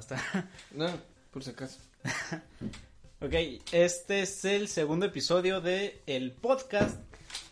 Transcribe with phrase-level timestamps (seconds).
[0.00, 0.48] Basta.
[0.72, 0.88] No,
[1.30, 1.78] por si acaso.
[3.20, 3.34] ok,
[3.72, 6.98] este es el segundo episodio de el podcast,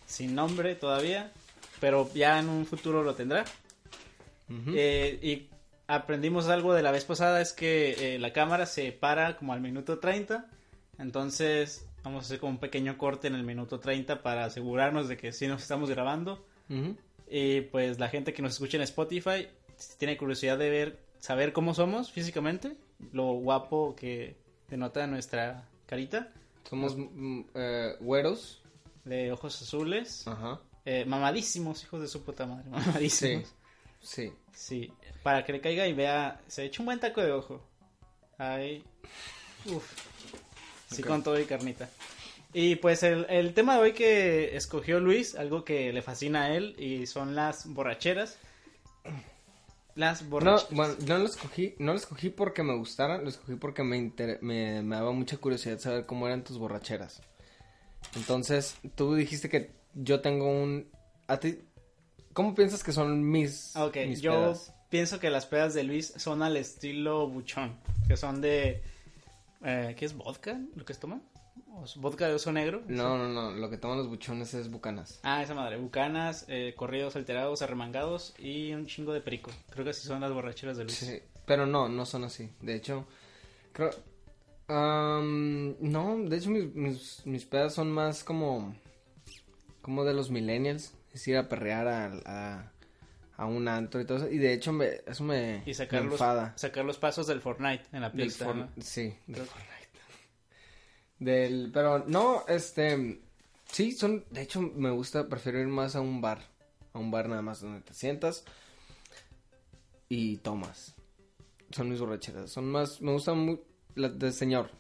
[0.07, 1.31] sin nombre todavía,
[1.81, 3.45] pero ya en un futuro lo tendrá.
[4.75, 5.51] Eh, y
[5.89, 9.61] aprendimos algo de la vez pasada, es que eh, la cámara se para como al
[9.61, 10.47] minuto 30,
[10.99, 15.19] entonces vamos a hacer como un pequeño corte en el minuto 30 para asegurarnos de
[15.19, 16.47] que sí nos estamos grabando.
[17.31, 21.53] Y pues la gente que nos escucha en Spotify si tiene curiosidad de ver, saber
[21.53, 22.77] cómo somos físicamente,
[23.13, 24.37] lo guapo que
[24.69, 26.33] denota nuestra carita,
[26.69, 28.63] Somos mm, eh, güeros.
[29.05, 30.61] de ojos azules, Ajá.
[30.85, 32.71] eh, mamadísimos, hijos de su puta madre, Sí.
[32.71, 33.55] mamadísimos.
[34.01, 34.33] Sí.
[34.53, 37.63] Sí, para que le caiga y vea, se echa un buen taco de ojo.
[38.39, 38.85] Ay,
[39.67, 39.93] uff.
[40.91, 41.89] Sí, con todo y carnita.
[42.53, 46.55] Y pues el, el tema de hoy que escogió Luis, algo que le fascina a
[46.57, 48.39] él, y son las borracheras.
[49.99, 53.83] Las No, bueno, no lo escogí, no lo escogí porque me gustaran, lo escogí porque
[53.83, 57.21] me, inter- me, me daba mucha curiosidad saber cómo eran tus borracheras.
[58.15, 60.89] Entonces, tú dijiste que yo tengo un...
[61.27, 61.59] ¿A ti?
[62.33, 64.73] ¿Cómo piensas que son mis, Ok, mis yo pedas?
[64.89, 68.81] pienso que las pedas de Luis son al estilo buchón, que son de...
[69.65, 70.61] Eh, ¿Qué es vodka?
[70.77, 71.21] ¿Lo que se toma?
[71.73, 72.83] ¿O es ¿Vodka de oso negro?
[72.89, 75.21] No, no, no, lo que toman los buchones es bucanas.
[75.23, 79.51] Ah, esa madre, bucanas, eh, corridos alterados, arremangados y un chingo de perico.
[79.71, 80.97] Creo que así son las borracheras de Luis.
[80.97, 82.51] Sí, pero no, no son así.
[82.61, 83.07] De hecho,
[83.73, 83.91] creo...
[84.69, 88.75] am, no, de hecho mis, mis, mis pedas son más como...
[89.83, 90.95] Como de los millennials.
[91.13, 92.73] Es ir a perrear a, a,
[93.39, 94.29] a un antro y todo eso.
[94.29, 96.53] Y de hecho me, eso me, Y sacar me los, enfada.
[96.57, 98.69] sacar los pasos del Fortnite en la pista, For- ¿no?
[98.79, 99.78] Sí, del Fortnite.
[101.19, 103.21] Del, pero no, este,
[103.71, 106.41] sí, son, de hecho me gusta, prefiero ir más a un bar,
[106.93, 108.45] a un bar nada más donde te sientas
[110.09, 110.95] y tomas.
[111.71, 113.61] Son mis borracheras, son más, me gustan muy,
[113.95, 114.71] las de señor.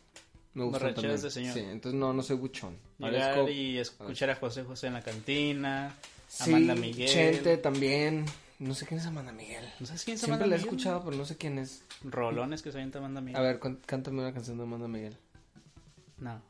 [0.55, 1.23] Me gustan Borracheras también.
[1.23, 1.55] de señor.
[1.55, 2.77] Sí, entonces no, no soy buchón.
[2.99, 5.95] Llegar y escuchar a José José en la cantina,
[6.27, 7.09] Sí, Amanda Miguel.
[7.09, 8.25] Chente también.
[8.59, 9.65] No sé quién es Amanda Miguel.
[9.79, 10.75] ¿No sabes quién es Siempre Amanda la he Miguel?
[10.75, 11.85] escuchado, pero no sé quién es.
[12.03, 13.41] Rolones que se avienta Amanda Miguel.
[13.41, 15.17] A ver, cántame una canción de Amanda Miguel.
[16.21, 16.43] No.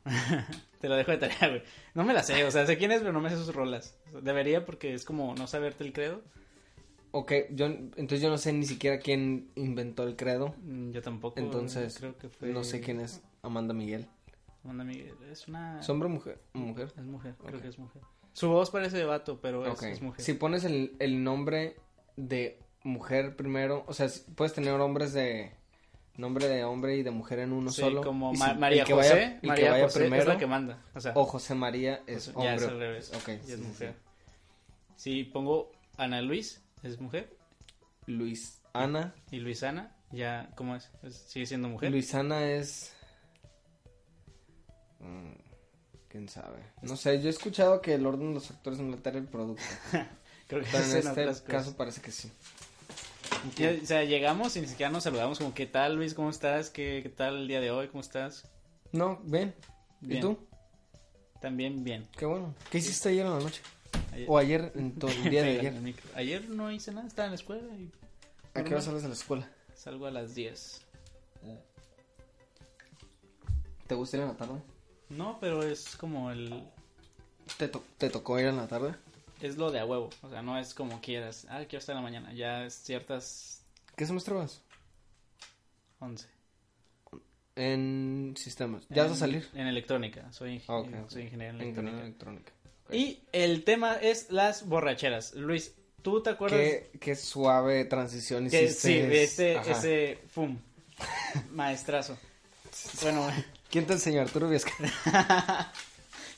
[0.79, 1.63] Te lo dejo de tarea, güey.
[1.93, 3.97] No me la sé, o sea, sé quién es, pero no me sé sus rolas.
[4.21, 6.21] Debería porque es como no saberte el credo.
[7.11, 10.53] Ok, yo, entonces yo no sé ni siquiera quién inventó el credo.
[10.63, 11.39] Mm, Yo tampoco.
[11.39, 14.07] Entonces, creo que fue no sé quién es Amanda Miguel.
[14.63, 15.15] Amanda Miguel.
[15.31, 15.79] Es una.
[15.79, 16.39] ¿Es hombre o mujer?
[16.53, 16.93] mujer?
[16.97, 18.01] Es mujer, creo que es mujer.
[18.33, 20.23] Su voz parece de vato, pero es, mujer.
[20.23, 21.77] Si pones el, el nombre
[22.15, 25.51] de mujer primero, o sea, puedes tener nombres de
[26.19, 28.01] nombre de hombre y de mujer en uno Sí, solo.
[28.03, 29.09] como y Ma- si- María que José.
[29.13, 30.83] vaya- el que María vaya José es primero, la que manda.
[30.93, 32.55] O sea, o José María es hombre.
[32.55, 33.11] es al revés.
[33.25, 33.95] Sí, es sí, mujer.
[34.95, 37.35] Si pongo Ana Luis, es mujer.
[38.05, 39.15] Luis Ana.
[39.31, 40.89] Y Luisana, ya, ¿cómo es?
[41.03, 41.91] Es- Sigue siendo mujer.
[41.91, 42.93] Luisana es...
[44.99, 45.31] Mm,
[46.09, 46.59] ¿Quién sabe?
[46.81, 49.63] No sé, yo he escuchado que el orden de los actores no altera el producto.
[50.47, 52.31] Creo que Pero es en este caso parece que sí.
[53.81, 56.13] O sea, llegamos y ni siquiera nos saludamos como, ¿qué tal Luis?
[56.13, 56.69] ¿Cómo estás?
[56.69, 57.87] ¿Qué, qué tal el día de hoy?
[57.87, 58.43] ¿Cómo estás?
[58.91, 59.53] No, bien.
[60.01, 60.37] ¿Y tú?
[61.41, 62.07] También bien.
[62.17, 62.53] Qué bueno.
[62.69, 63.61] ¿Qué hiciste ayer en la noche?
[64.11, 65.95] Ayer, O ayer, en todo el día de ayer.
[66.15, 67.91] Ayer no hice nada, estaba en la escuela y
[68.55, 69.49] ¿A qué hora sales de la escuela?
[69.75, 70.81] salgo a las 10.
[73.87, 74.59] ¿Te gusta ir en la tarde?
[75.09, 76.63] No, pero es como el...
[77.57, 78.93] ¿Te, to- te tocó ir en la tarde?
[79.41, 81.45] Es lo de a huevo, o sea, no es como quieras.
[81.49, 83.63] Ah, quiero estar en la mañana, ya es ciertas
[83.95, 84.61] ¿Qué semestre vas?
[85.99, 86.27] 11.
[87.55, 88.85] En sistemas.
[88.89, 89.49] ¿Ya vas a En- salir?
[89.53, 91.09] En electrónica, soy, Ah, ok, ok.
[91.09, 92.51] soy ingeniero en electrónica.
[92.91, 95.33] Y el tema es las borracheras.
[95.35, 96.59] Luis, ¿tú te acuerdas?
[96.59, 98.81] ¿Qué, qué suave transición que, hiciste.
[98.87, 99.71] sí, de este, Ajá.
[99.71, 100.57] ese, fum,
[101.51, 102.17] maestrazo.
[103.01, 103.27] Bueno,
[103.69, 104.21] ¿Quién te enseñó?
[104.21, 104.71] Arturo Viesca.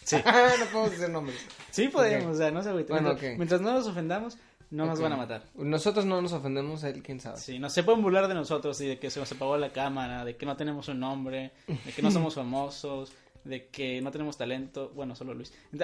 [0.03, 1.37] sí, no podemos decir nombres.
[1.71, 2.95] sí podemos, o sea, no se agüiten.
[2.95, 4.37] Bueno, mientras, mientras no nos ofendamos,
[4.69, 5.43] no nos van a matar.
[5.55, 7.37] Nosotros no nos ofendemos, él quién sabe.
[7.37, 10.23] Sí, no se pueden burlar de nosotros y de que se nos apagó la cámara,
[10.23, 13.11] de que no tenemos un nombre, de que no somos famosos,
[13.43, 14.91] de que no tenemos talento.
[14.95, 15.53] Bueno, solo Luis.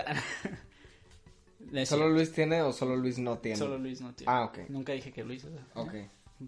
[1.86, 3.58] ¿Solo Luis tiene o solo Luis no tiene?
[3.58, 4.32] Solo Luis no tiene.
[4.32, 4.60] Ah, ok.
[4.70, 5.44] Nunca dije que Luis.
[5.44, 5.94] o sea, Ok.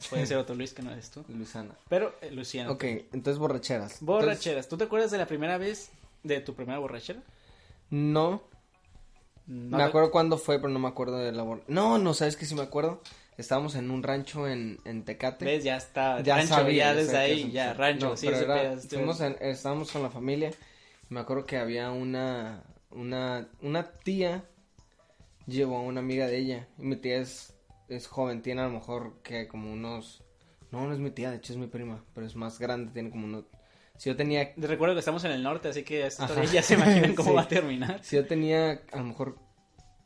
[0.09, 1.25] Puede ser otro Luis que no eres tú.
[1.29, 1.73] Luisana.
[1.89, 2.71] Pero eh, Luciano.
[2.73, 3.97] Ok, entonces borracheras.
[4.01, 4.69] Borracheras.
[4.69, 5.89] ¿Tú te acuerdas de la primera vez
[6.23, 7.23] de tu primera borrachera?
[7.89, 8.43] No,
[9.47, 11.43] No me te- acuerdo cuándo fue, pero no me acuerdo de la.
[11.67, 13.01] No, no, ¿sabes que sí me acuerdo?
[13.37, 15.45] Estábamos en un rancho en, en Tecate.
[15.45, 15.63] ¿Ves?
[15.63, 16.21] Ya está.
[16.21, 18.09] Ya rancho, sabía, ya desde ahí, eso- ya, rancho.
[18.09, 20.51] No, sí, pero ese era- pedo, fuimos en- estábamos con la familia.
[21.09, 24.43] Me acuerdo que había una, una, una tía
[25.47, 26.67] llevó a una amiga de ella.
[26.77, 27.53] Y mi tía es,
[27.87, 30.21] es joven, tiene a lo mejor que como unos...
[30.71, 33.09] No, no es mi tía, de hecho es mi prima, pero es más grande, tiene
[33.09, 33.45] como unos...
[33.99, 36.75] Si yo tenía, Te recuerdo que estamos en el norte, así que historia ya se
[36.75, 37.35] imaginan cómo Sí.
[37.35, 37.99] va a terminar.
[38.01, 39.37] si yo tenía a lo mejor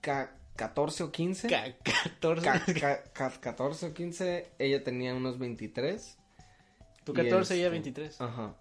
[0.01, 1.47] ca- 14 o 15.
[1.47, 1.75] Ca-
[2.19, 2.73] 14.
[2.73, 6.17] ca- ca- ca- 14 o 15, ella tenía unos 23.
[7.03, 8.19] Tú y 14 y ella este, 23.
[8.21, 8.55] Ajá.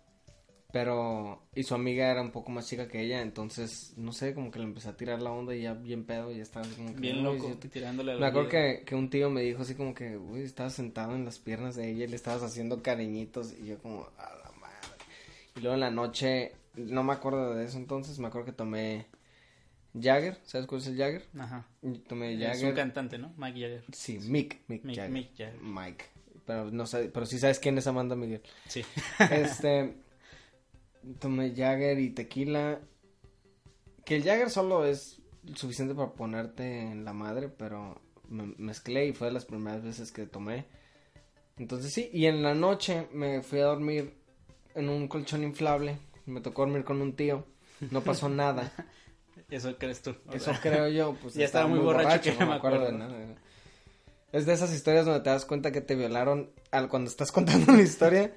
[0.70, 4.50] Pero, y su amiga era un poco más chica que ella, entonces, no sé, como
[4.50, 6.74] que le empecé a tirar la onda y ya bien pedo y ya estaba así
[6.76, 7.00] como que...
[7.00, 7.68] Bien "Uy, loco, yo te-".
[7.68, 10.72] tirándole a Me acuerdo que, que un tío me dijo así como que, uy, estabas
[10.72, 14.41] sentado en las piernas de ella y le estabas haciendo cariñitos y yo como, la.
[15.56, 19.06] Y luego en la noche, no me acuerdo de eso entonces, me acuerdo que tomé
[19.98, 21.26] Jagger, ¿sabes cuál es el Jagger?
[21.38, 21.66] Ajá.
[21.82, 22.74] Y Tomé Es un Jagger.
[22.74, 23.32] cantante, ¿no?
[23.36, 23.84] Mike Jagger.
[23.92, 25.10] Sí, Mick, Mick, Mick- Jagger.
[25.12, 25.60] Mick Jagger.
[25.60, 26.04] Mike.
[26.46, 28.42] Pero no sé, pero sí sabes quién es Amanda Miguel.
[28.68, 28.82] Sí.
[29.30, 29.94] Este,
[31.20, 32.80] tomé Jagger y tequila.
[34.04, 35.20] Que el Jagger solo es
[35.54, 40.10] suficiente para ponerte en la madre, pero me mezclé y fue de las primeras veces
[40.10, 40.66] que tomé.
[41.58, 44.14] Entonces sí, y en la noche me fui a dormir
[44.74, 45.98] en un colchón inflable.
[46.26, 47.46] Me tocó dormir con un tío.
[47.90, 48.72] No pasó nada.
[49.50, 50.14] Eso crees tú.
[50.32, 51.14] Eso sea, creo yo.
[51.20, 52.86] Pues Ya estaba muy borracho que no me acuerdo.
[52.86, 53.14] de nada.
[54.32, 57.72] Es de esas historias donde te das cuenta que te violaron al cuando estás contando
[57.72, 58.32] una historia.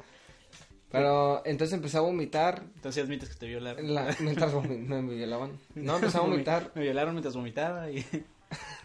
[0.92, 3.94] Pero entonces empecé a vomitar Entonces admites que te violaron.
[3.94, 5.58] la- mientras me, me violaban.
[5.74, 6.72] No, empecé a vomitar.
[6.76, 7.96] Me violaron mientras vomitaba y...
[8.12, 8.24] Me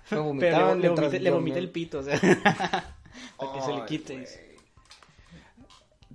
[0.08, 1.58] Pero vomitaban le, le vomité, le vomité dormía.
[1.58, 2.18] el pito, o sea...
[3.36, 4.49] para que se le quite.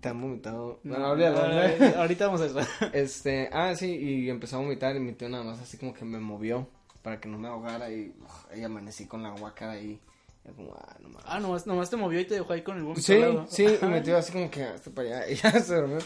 [0.09, 0.79] Han vomitado.
[0.83, 2.59] No, Bueno, eh, ahorita vamos a eso.
[2.93, 6.05] Este, ah, sí, y empezó a vomitar y mi tío nada más así como que
[6.05, 6.67] me movió
[7.01, 8.13] para que no me ahogara y,
[8.55, 9.99] y amanecí con la guacara ahí.
[10.43, 11.17] Y yo como, ah, no.
[11.25, 13.45] Ah, nomás, nomás te movió y te dejó ahí con el vómito Sí, lado.
[13.49, 13.87] sí, y Ajá.
[13.87, 15.97] metió así como que hasta para allá y ya se durmió.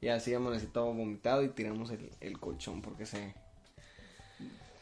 [0.00, 3.34] Y así amanecí todo vomitado y tiramos el, el colchón porque se,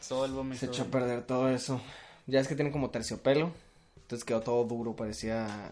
[0.07, 0.59] Todo el vómito.
[0.59, 1.79] se echó a perder todo eso.
[2.27, 3.51] Ya es que tiene como terciopelo,
[3.97, 5.71] entonces quedó todo duro, parecía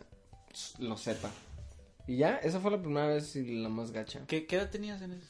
[0.80, 1.30] loseta.
[2.08, 4.26] Y ya, esa fue la primera vez y la más gacha.
[4.28, 5.28] ¿Qué, qué edad tenías en eso?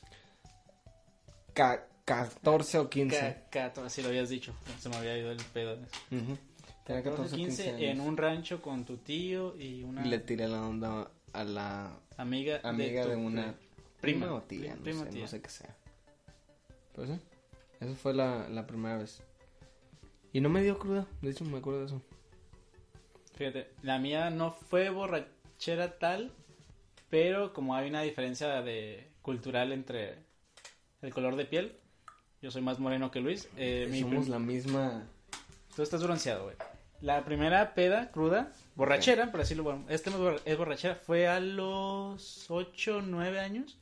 [1.53, 3.43] Ca 14 o 15.
[3.51, 4.53] Ca- sí lo habías dicho.
[4.79, 5.73] Se me había ido el pedo.
[5.75, 5.95] en eso.
[6.11, 6.37] Ujú.
[6.85, 10.19] Tenía 14 o 15 15 en un rancho con tu tío y una Y le
[10.19, 13.55] tiré la onda a la amiga, amiga tu de, una
[14.01, 14.33] prima.
[14.33, 15.21] o tía, no, prima sé, tía.
[15.21, 15.75] no sé qué sea.
[16.93, 17.19] Pues sí,
[17.79, 19.21] esa fue la, la primera vez.
[20.33, 22.01] Y no me dio cruda, de hecho me acuerdo de eso.
[23.35, 26.33] Fíjate, la mía no fue borrachera tal,
[27.11, 30.15] pero como hay una diferencia de cultural entre
[31.03, 31.75] el color de piel,
[32.41, 33.47] yo soy más moreno que Luis.
[33.57, 35.03] Eh, mi Somos la misma...
[35.75, 36.55] Tú estás bronceado, güey.
[37.01, 41.39] La primera peda cruda, borrachera, por decirlo bueno, este es bor- es borrachera, fue a
[41.39, 43.77] los 8, 9 años.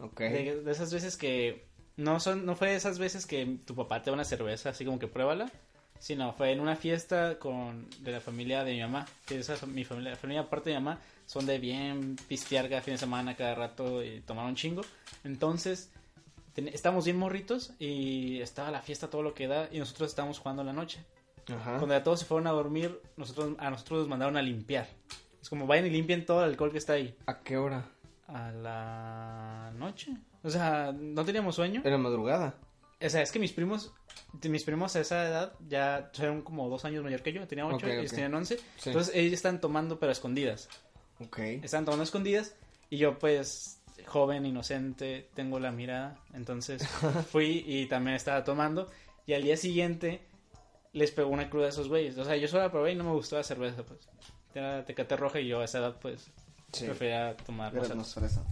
[0.00, 0.20] Ok.
[0.20, 1.66] De, de esas veces que
[1.96, 4.84] no son no fue de esas veces que tu papá te da una cerveza así
[4.84, 5.50] como que pruébala,
[5.98, 9.84] sino fue en una fiesta con de la familia de mi mamá, que esa mi
[9.84, 13.36] familia, la familia aparte de mi mamá son de bien pistear cada fin de semana,
[13.36, 14.82] cada rato y tomar un chingo.
[15.24, 15.90] Entonces,
[16.56, 20.62] estábamos bien morritos y estaba la fiesta todo lo que da y nosotros estábamos jugando
[20.62, 21.04] en la noche.
[21.48, 21.76] Ajá.
[21.76, 24.88] Cuando ya todos se fueron a dormir, nosotros a nosotros nos mandaron a limpiar.
[25.40, 27.14] Es como vayan y limpien todo el alcohol que está ahí.
[27.26, 27.84] ¿A qué hora?
[28.26, 30.16] A la noche.
[30.42, 31.82] O sea, no teníamos sueño.
[31.84, 32.54] Era madrugada.
[33.00, 33.92] O sea, es que mis primos,
[34.42, 37.46] mis primos a esa edad ya son como dos años mayor que yo.
[37.46, 38.14] Tenía ocho, Ok, ellos ok.
[38.14, 38.56] tenían once.
[38.78, 38.88] Sí.
[38.90, 40.68] Entonces ellos están tomando pero a escondidas.
[41.20, 41.38] Ok.
[41.62, 42.54] Están tomando escondidas
[42.90, 46.18] y yo pues joven, inocente, tengo la mirada.
[46.34, 46.86] Entonces
[47.30, 48.90] fui y también estaba tomando.
[49.26, 50.20] Y al día siguiente
[50.92, 52.16] les pegó una cruda a esos güeyes.
[52.18, 54.00] O sea, yo solo la probé y no me gustó la cerveza, pues.
[54.54, 56.30] Era tecate roja y yo a esa edad pues
[56.72, 56.84] Sí.
[56.86, 58.44] prefería tomar más fresa.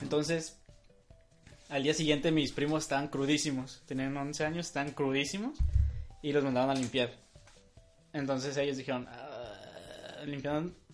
[0.00, 0.58] entonces,
[1.70, 3.82] al día siguiente mis primos estaban crudísimos.
[3.86, 5.58] Tenían 11 años, estaban crudísimos.
[6.22, 7.10] Y los mandaban a limpiar.
[8.12, 10.22] Entonces ellos dijeron, "Ah",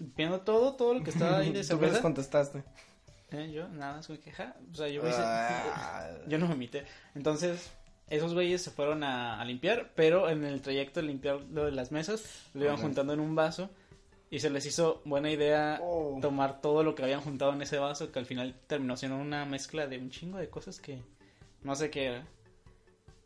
[0.01, 2.03] limpiando, limpiando todo, todo lo que estaba ahí de ¿Tú qué les cerveza.
[2.03, 2.65] contestaste?
[3.31, 6.11] Eh, Yo, nada, es como que, ja, O sea, yo, hice- Ah.
[6.29, 6.85] yo no vomité.
[7.15, 7.71] Entonces,
[8.09, 9.93] esos güeyes se fueron a, a limpiar.
[9.95, 13.35] Pero en el trayecto de limpiar lo de las mesas, lo iban juntando en un
[13.37, 13.71] vaso.
[14.33, 16.19] Y se les hizo buena idea Oh.
[16.21, 19.45] tomar todo lo que habían juntado en ese vaso, que al final terminó siendo una
[19.45, 21.03] mezcla de un chingo de cosas que
[21.63, 22.27] No sé qué era.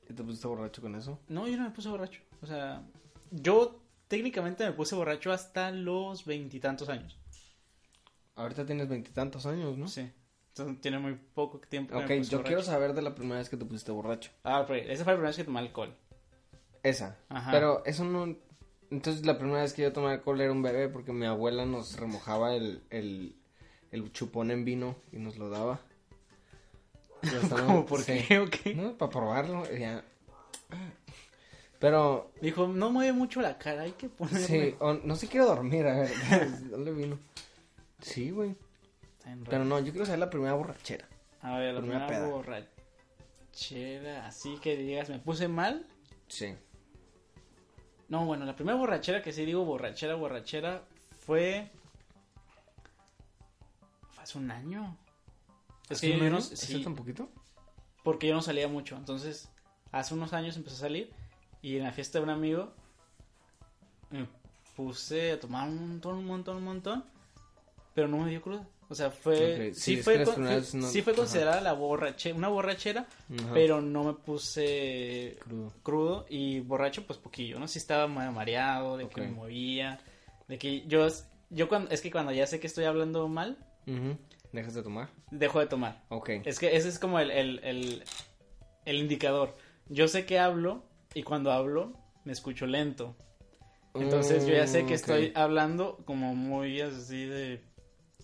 [0.08, 1.18] ¿Y te pusiste borracho con eso?
[1.28, 2.20] No, yo no me puse borracho.
[2.42, 2.82] O sea,
[3.30, 7.18] yo técnicamente me puse borracho hasta los veintitantos años.
[8.36, 9.88] Ahorita tienes veintitantos años, ¿no?
[9.88, 10.10] Sí.
[10.48, 11.96] Entonces tiene muy poco tiempo.
[11.96, 12.42] Ok, yo borracho.
[12.44, 14.30] quiero saber de la primera vez que te pusiste borracho.
[14.44, 15.96] Ah, pero esa fue la primera vez que tomé alcohol.
[16.82, 17.18] Esa.
[17.28, 17.50] Ajá.
[17.50, 18.36] Pero eso no...
[18.90, 21.96] Entonces la primera vez que yo tomé alcohol era un bebé porque mi abuela nos
[21.98, 23.34] remojaba el, el,
[23.90, 25.80] el chupón en vino y nos lo daba.
[27.50, 27.86] ¿Cómo?
[27.86, 28.24] ¿Por sí.
[28.28, 28.38] qué?
[28.38, 28.74] ¿O qué?
[28.74, 29.68] No, para probarlo.
[29.72, 30.04] ya.
[31.84, 34.46] Pero, Dijo, no mueve mucho la cara, hay que ponerle.
[34.46, 36.10] sí, o- no se quiere dormir, a ver,
[36.70, 37.18] dale vino.
[38.00, 38.56] Sí, güey.
[39.50, 41.06] Pero no, yo quiero saber la primera borrachera.
[41.42, 45.86] A ver, la primera borrachera, así que digas, me puse mal.
[46.26, 46.54] Sí.
[48.08, 50.84] No, bueno, la primera borrachera que sí digo borrachera, borrachera,
[51.26, 51.68] fue...
[54.12, 54.96] fue hace un año.
[55.90, 56.40] Es que ¿Hace un año?
[56.40, 57.28] sí, ¿Hace tan poquito?
[58.02, 58.96] porque yo no salía mucho.
[58.96, 59.50] Entonces,
[59.92, 61.12] hace unos años empecé a salir
[61.64, 62.72] y en la fiesta de un amigo
[64.10, 64.26] me
[64.76, 67.04] puse a tomar un montón, un montón, un montón,
[67.94, 68.66] pero no me dio cruda.
[68.90, 71.22] O sea, fue, sí, fue, con- no- sí fue ajá.
[71.22, 73.06] considerada la borrache, una borrachera,
[73.40, 73.50] Ajá.
[73.54, 75.72] pero no me puse Crudo.
[75.82, 77.66] crudo y borracho pues poquillo, ¿no?
[77.66, 80.00] Sí estaba ma- mareado, de que me movía,
[80.48, 81.08] de que yo,
[81.48, 83.56] yo cuando, es que cuando ya sé que estoy hablando mal,
[83.86, 84.18] Ujú.
[84.52, 85.08] ¿Dejas de tomar?
[85.30, 86.02] dejo de tomar.
[86.10, 86.28] Ok.
[86.44, 88.04] Es que ese es como el, el, el,
[88.84, 89.56] el indicador.
[89.88, 91.92] Yo sé que hablo y cuando hablo
[92.24, 93.14] me escucho lento.
[93.94, 97.60] Entonces yo ya sé Mm, que estoy hablando como muy así de,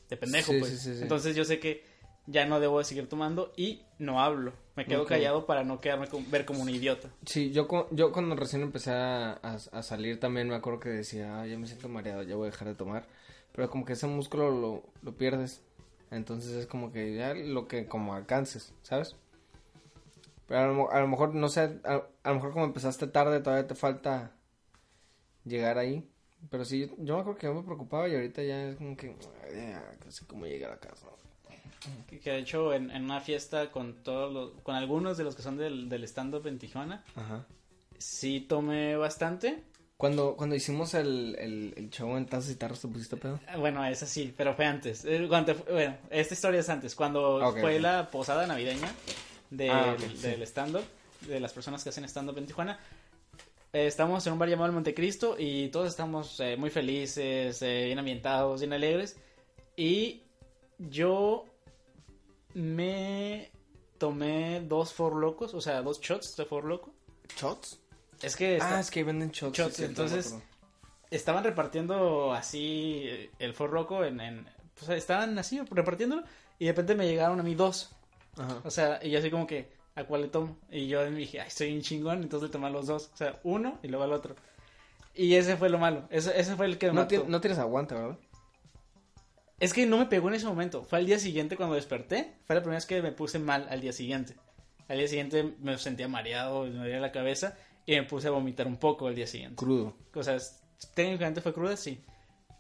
[0.09, 0.73] de pendejo, Sí, pues.
[0.73, 1.03] sí, sí, sí.
[1.03, 1.85] Entonces yo sé que
[2.27, 4.53] ya no debo de seguir tomando y no hablo.
[4.77, 7.09] Me quedo callado para no quedarme como- ver como un idiota.
[7.27, 11.41] Sí, yo, yo cuando recién empecé a, a- a salir también me acuerdo que decía,
[11.41, 13.05] ah, ya me siento mareado, ya voy a dejar de tomar.
[13.53, 15.63] Pero como que ese músculo lo, lo pierdes.
[16.11, 19.15] Entonces es como que ya lo que como alcances, ¿sabes?
[20.51, 23.41] Pero a lo, a lo mejor, no sé, a, a lo mejor como empezaste tarde
[23.41, 24.33] todavía te falta
[25.45, 26.09] llegar ahí.
[26.51, 28.97] Pero sí, yo, yo me acuerdo que yo me preocupaba y ahorita ya es como
[28.97, 29.15] que,
[29.45, 31.07] ay, ya, casi como llegar a casa.
[32.09, 35.37] Que, que de hecho en, en una fiesta con todos los, con algunos de los
[35.37, 37.47] que son del, del stand-up en Tijuana, Ajá.
[37.99, 39.63] sí tomé bastante.
[39.97, 43.39] Cuando, cuando hicimos el, el, el show en tazas y tarros, ¿te pusiste pedo?
[43.47, 45.05] Ah, Bueno, esa sí, pero fue antes.
[45.05, 46.95] Eh, cuando bueno, esta historia es antes.
[46.95, 47.83] Cuando Ok, fue ok.
[47.83, 48.91] la posada navideña
[49.51, 50.17] del, Ah, sí.
[50.19, 50.85] del stand-up,
[51.27, 52.79] de las personas que hacen stand-up en Tijuana,
[53.73, 57.85] eh, estábamos en un bar llamado El Montecristo y todos estamos eh, muy felices, eh,
[57.87, 59.17] bien ambientados, bien alegres.
[59.77, 60.23] Y
[60.79, 61.45] yo
[62.55, 63.51] me
[63.99, 66.93] tomé dos For Locos, o sea, dos shots de For Loco.
[67.37, 67.79] ¿Shots?
[68.23, 69.57] Es que está- Ah, es que venden shots.
[69.57, 70.35] Shots, sí, cierto, entonces-
[71.11, 76.23] estaban repartiendo así el For Loco en, en- pues estaban así repartiéndolo
[76.59, 77.91] y de repente me llegaron a mí dos.
[78.41, 78.61] Ajá.
[78.65, 80.59] O sea, y yo así como que, ¿a cuál le tomo?
[80.71, 83.11] Y yo dije, ay, soy un chingón, entonces le tomé a los dos.
[83.13, 84.35] O sea, uno y luego al otro.
[85.15, 86.07] Y ese fue lo malo.
[86.11, 87.25] Ese, ese fue el que me No, mató.
[87.29, 88.19] no tienes aguante, ¿verdad?
[89.59, 90.85] Es que no me pegó en ese momento.
[90.85, 92.35] Fue al día siguiente cuando desperté.
[92.47, 94.35] Fue la primera vez que me puse mal al día siguiente.
[94.89, 98.67] Al día siguiente me sentía mareado, me dolía la cabeza y me puse a vomitar
[98.67, 99.57] un poco al día siguiente.
[99.57, 99.95] Crudo.
[100.15, 100.39] O sea,
[100.95, 102.01] técnicamente fue cruda, sí.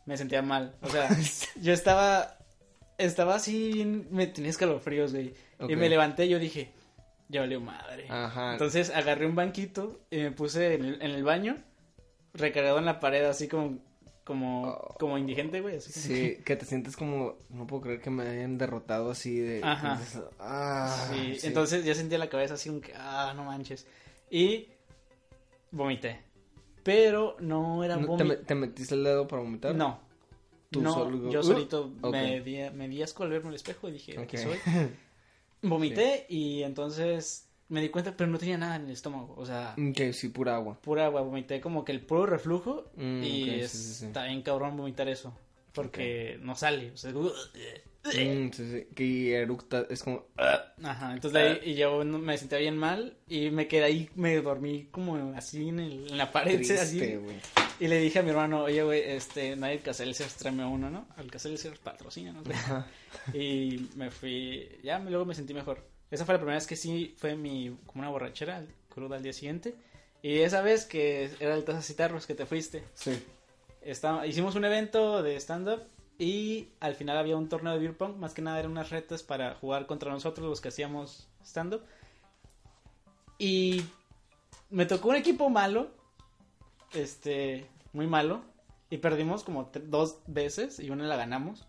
[0.05, 0.77] Me sentía mal.
[0.83, 1.09] O sea,
[1.61, 2.37] yo estaba.
[2.99, 5.33] Estaba así, me tenía escalofríos, güey.
[5.69, 6.71] Y me levanté y yo dije,
[7.29, 8.07] ya valió madre.
[8.09, 8.53] Ajá.
[8.53, 11.57] Entonces agarré un banquito y me puse en el, en el baño,
[12.35, 13.79] recargado en la pared, así como.
[14.25, 14.95] Como, Oh.
[15.01, 15.77] como indigente, güey.
[15.79, 19.61] así Sí, que te sientes como, no puedo creer que me hayan derrotado así de...
[19.65, 19.95] Ajá.
[19.95, 21.47] entonces, ah, Sí, sí.
[21.49, 23.89] entonces ya sentía la cabeza así que, ah, no manches.
[24.31, 24.69] Y
[25.73, 26.21] vomité.
[26.85, 28.43] Pero no era ¿No ¿Te, vómito.
[28.47, 29.75] te metiste el dedo para vomitar?
[29.75, 29.99] No.
[30.71, 33.89] Tú no, solo- yo Uh, solito me, di, me di asco al verme al espejo
[33.89, 34.43] y dije, ¿qué Ok.
[34.45, 34.59] soy?
[35.63, 39.35] Vomité y entonces me di cuenta, pero no tenía nada en el estómago.
[39.37, 40.79] O sea, Ok, sí, pura agua.
[40.81, 41.23] pura agua.
[41.23, 44.07] Vomité como que el puro reflujo Mm, y ok, sí, es- sí, sí.
[44.07, 45.33] está bien cabrón vomitar eso.
[45.73, 46.91] Porque no sale.
[46.93, 50.25] O sea, Mm, sí, sí, que eructa, es como...
[50.83, 54.89] Ajá, entonces ahí, y yo me sentía bien mal y me quedé ahí, me dormí
[54.91, 56.99] como así en, el- en la pared, Triste, así.
[57.17, 57.37] güey.
[57.81, 61.07] Y le dije a mi hermano, oye, güey, este, nadie el Caselcers tráeme uno, ¿no?
[61.17, 62.43] Al Caselcers patrocina, ¿no?
[63.35, 65.83] Y me fui, ya luego me sentí mejor.
[66.11, 69.33] Esa fue la primera vez que sí fue mi, como una borrachera, cruda al día
[69.33, 69.75] siguiente.
[70.23, 73.23] Y esa vez que era el Tazas y Tarros que te fuiste, Sí.
[73.81, 75.81] Está- hicimos un evento de stand-up
[76.19, 78.17] y al final había un torneo de beer pong.
[78.17, 81.83] Más que nada eran unas retas para jugar contra nosotros, los que hacíamos stand-up.
[83.39, 83.83] Y
[84.69, 85.89] me tocó un equipo malo,
[86.93, 88.43] este, muy malo.
[88.91, 91.67] Y perdimos como dos veces y una la ganamos.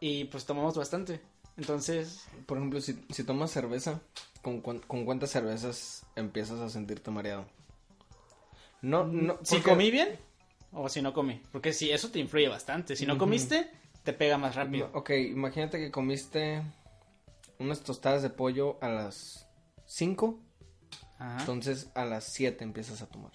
[0.00, 1.20] Y pues tomamos bastante.
[1.56, 4.00] Entonces, Por ejemplo, si, si tomas cerveza,
[4.42, 7.46] ¿con, ¿con cuántas cervezas empiezas a sentirte mareado?
[8.82, 9.38] No, no.
[9.42, 10.18] si comí bien
[10.72, 11.42] o si no comí.
[11.52, 12.96] Porque si eso te influye bastante.
[12.96, 13.70] Si no comiste,
[14.04, 14.90] te pega más rápido.
[14.94, 16.62] Ok, imagínate que comiste
[17.58, 19.48] unas tostadas de pollo a las
[19.86, 20.38] 5,
[21.20, 21.40] Ajá.
[21.40, 23.32] entonces a las 7 empiezas a tomar.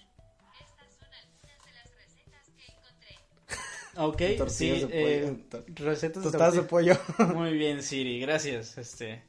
[3.96, 4.36] Ok, sí.
[4.36, 5.64] Tortillas de eh, pollo.
[5.76, 6.94] recetas de Tostadas de pollo.
[7.34, 8.20] Muy bien, Siri.
[8.20, 8.76] Gracias.
[8.76, 9.22] Este,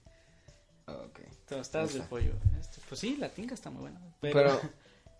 [0.87, 1.19] ok.
[1.47, 2.33] tostadas de pollo.
[2.59, 4.01] Este, pues sí, la tinga está muy buena.
[4.19, 4.59] Pero,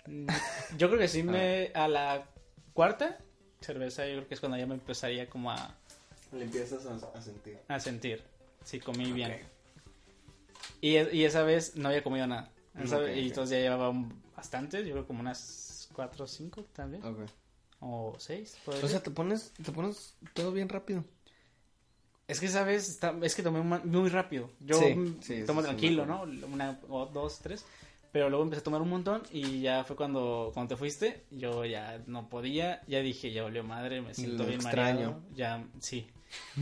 [0.04, 0.28] Pero,
[0.78, 1.72] yo creo que sí me...
[1.74, 2.28] A la
[2.74, 3.20] cuarta
[3.62, 5.76] cerveza yo creo que es cuando ya me empezaría como a,
[6.32, 7.60] le empiezas a, sentir.
[7.68, 8.24] a sentir.
[8.64, 9.32] Si comí bien.
[9.32, 9.40] Ok.
[10.82, 12.52] Y, y esa vez no había comido nada.
[12.86, 16.64] Ok, vez- y entonces ya llevaba un- bastantes, yo creo como unas cuatro o cinco
[16.74, 17.04] también.
[17.04, 17.20] Ok.
[17.80, 18.58] O seis.
[18.66, 21.04] O sea, te pones, te pones todo bien rápido.
[22.28, 24.50] Es que esa vez está- es que tomé muy rápido.
[24.60, 26.24] Yo Sí, sí, tomo tranquilo, ¿no?
[26.24, 27.64] Una o dos, tres.
[28.12, 31.66] Pero luego empecé a tomar un montón y ya fue cuando, cuando te fuiste, yo
[31.66, 35.12] ya no podía, ya dije, ya volvió madre, me siento Lo bien extraño.
[35.12, 35.22] mareado.
[35.36, 36.08] Ya, sí,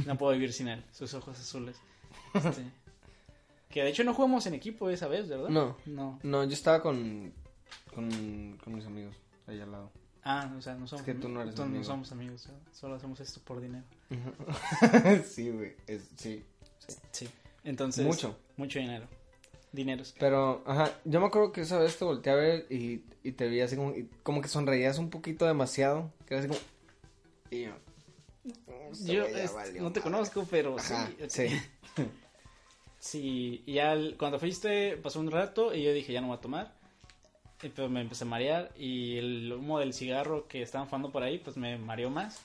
[0.05, 1.77] no puedo vivir sin él, sus ojos azules.
[2.33, 2.63] Este,
[3.75, 5.49] que de hecho no jugamos en equipo esa vez, ¿verdad?
[5.49, 5.75] No.
[5.85, 6.17] No.
[6.23, 7.33] No, yo estaba con,
[7.93, 9.13] con, con mis amigos
[9.47, 9.91] ahí al lado.
[10.23, 11.79] Ah, o sea, no somos, que tú no eres amigo.
[11.79, 12.51] no somos amigos, ¿eh?
[12.71, 13.83] solo hacemos esto por dinero.
[15.27, 15.75] sí, güey.
[15.87, 16.45] es- Sí.
[17.11, 17.27] Sí.
[17.65, 18.37] Entonces, Mucho.
[18.55, 19.07] Mucho dinero.
[19.73, 20.15] Dineros.
[20.19, 23.47] Pero, ajá, yo me acuerdo que esa vez te volteé a ver y, y te
[23.49, 26.13] vi así como, y como que sonreías un poquito demasiado.
[26.25, 26.61] Que era así como...
[27.51, 27.71] Y yo...
[28.91, 30.11] "Este Yo es- valió no te madre".
[30.11, 31.49] conozco, pero Ajá, sí.
[31.49, 31.61] sí.
[33.09, 36.37] Sí, y ya el- cuando fuiste pasó un rato y yo dije ya no voy
[36.37, 36.71] a tomar.
[37.61, 41.21] Y pues me empecé a marear y el humo del cigarro que estaban fumando por
[41.21, 42.41] ahí pues me mareó más.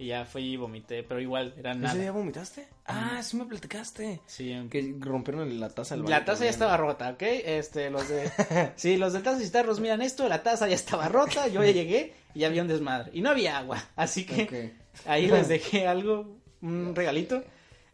[0.00, 2.10] Y ya fui y vomité, pero igual era ¿Ese día nada.
[2.12, 2.68] vomitaste?
[2.86, 4.20] Ah, sí me platicaste.
[4.26, 7.22] Sí, Que rompieron la taza del baño la taza ya estaba rota, ¿ok?
[7.22, 8.30] Este, los de...
[8.76, 11.72] Sí, los de tazas y tarros miran esto, la taza ya estaba rota, yo ya
[11.72, 13.10] llegué y ya había un desmadre.
[13.12, 15.06] Y no había agua, así que Ok.
[15.08, 17.42] ahí les dejé algo, un regalito.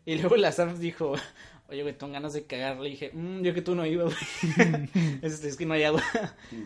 [0.04, 1.14] Y luego la Sam dijo,
[1.68, 2.78] oye, güey, tengo ganas de cagar.
[2.80, 4.16] Le dije, "Mm, yo que tú no iba, güey.
[5.22, 6.02] Este, es que no hay agua.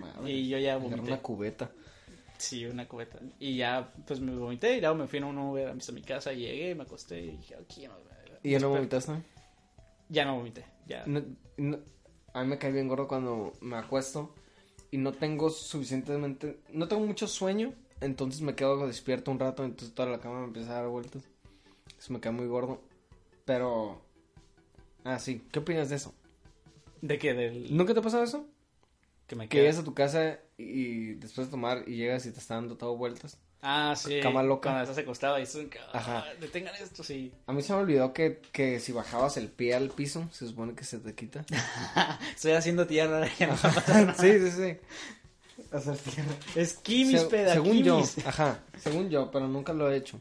[0.00, 0.30] Madre.
[0.32, 1.00] Y yo ya vomité.
[1.00, 1.70] una cubeta.
[2.38, 3.18] Sí, una cubeta.
[3.40, 5.92] Y ya, pues me vomité y luego me fui en un Uber a mi- a
[5.92, 6.32] mi casa.
[6.32, 7.94] Llegué, me acosté y dije, aquí ya no.
[8.42, 9.12] ¿Y ya no vomitaste?
[10.08, 11.04] Ya no vomité, ya.
[11.06, 11.22] No-
[11.56, 11.78] no-
[12.32, 14.32] a mí me cae bien gordo cuando me acuesto
[14.92, 19.92] y no tengo suficientemente, no tengo mucho sueño, entonces me quedo despierto un rato, entonces
[19.94, 21.24] toda la cama me empieza a dar vueltas.
[21.98, 22.80] Eso me cae muy gordo.
[23.44, 24.00] Pero,
[25.14, 26.14] ah, sí, ¿qué opinas de eso?
[27.00, 27.34] ¿De qué?
[27.34, 27.76] Del...
[27.76, 28.46] ¿Nunca te ha pasado eso?
[29.26, 32.38] Que me Que llegas a tu casa y después de tomar y llegas y te
[32.38, 33.38] está dando todo vueltas.
[33.60, 34.20] Ah, sí.
[34.22, 34.70] Cama loca.
[34.70, 35.62] Cuando estás acostado y estás...
[35.92, 36.18] Ajá.
[36.18, 36.34] Ajá.
[36.40, 37.32] Detengan esto, sí.
[37.46, 40.74] A mí se me olvidó que, que si bajabas el pie al piso, se supone
[40.74, 41.44] que se te quita.
[42.34, 43.26] Estoy haciendo tierra.
[43.38, 44.14] Ya no va a pasar nada.
[44.22, 44.76] sí, sí, sí.
[45.72, 46.30] Hacer tierra.
[46.54, 48.26] Esquimis, Se- peda, según yo, quimis.
[48.26, 50.20] ajá, según yo, pero nunca lo he hecho.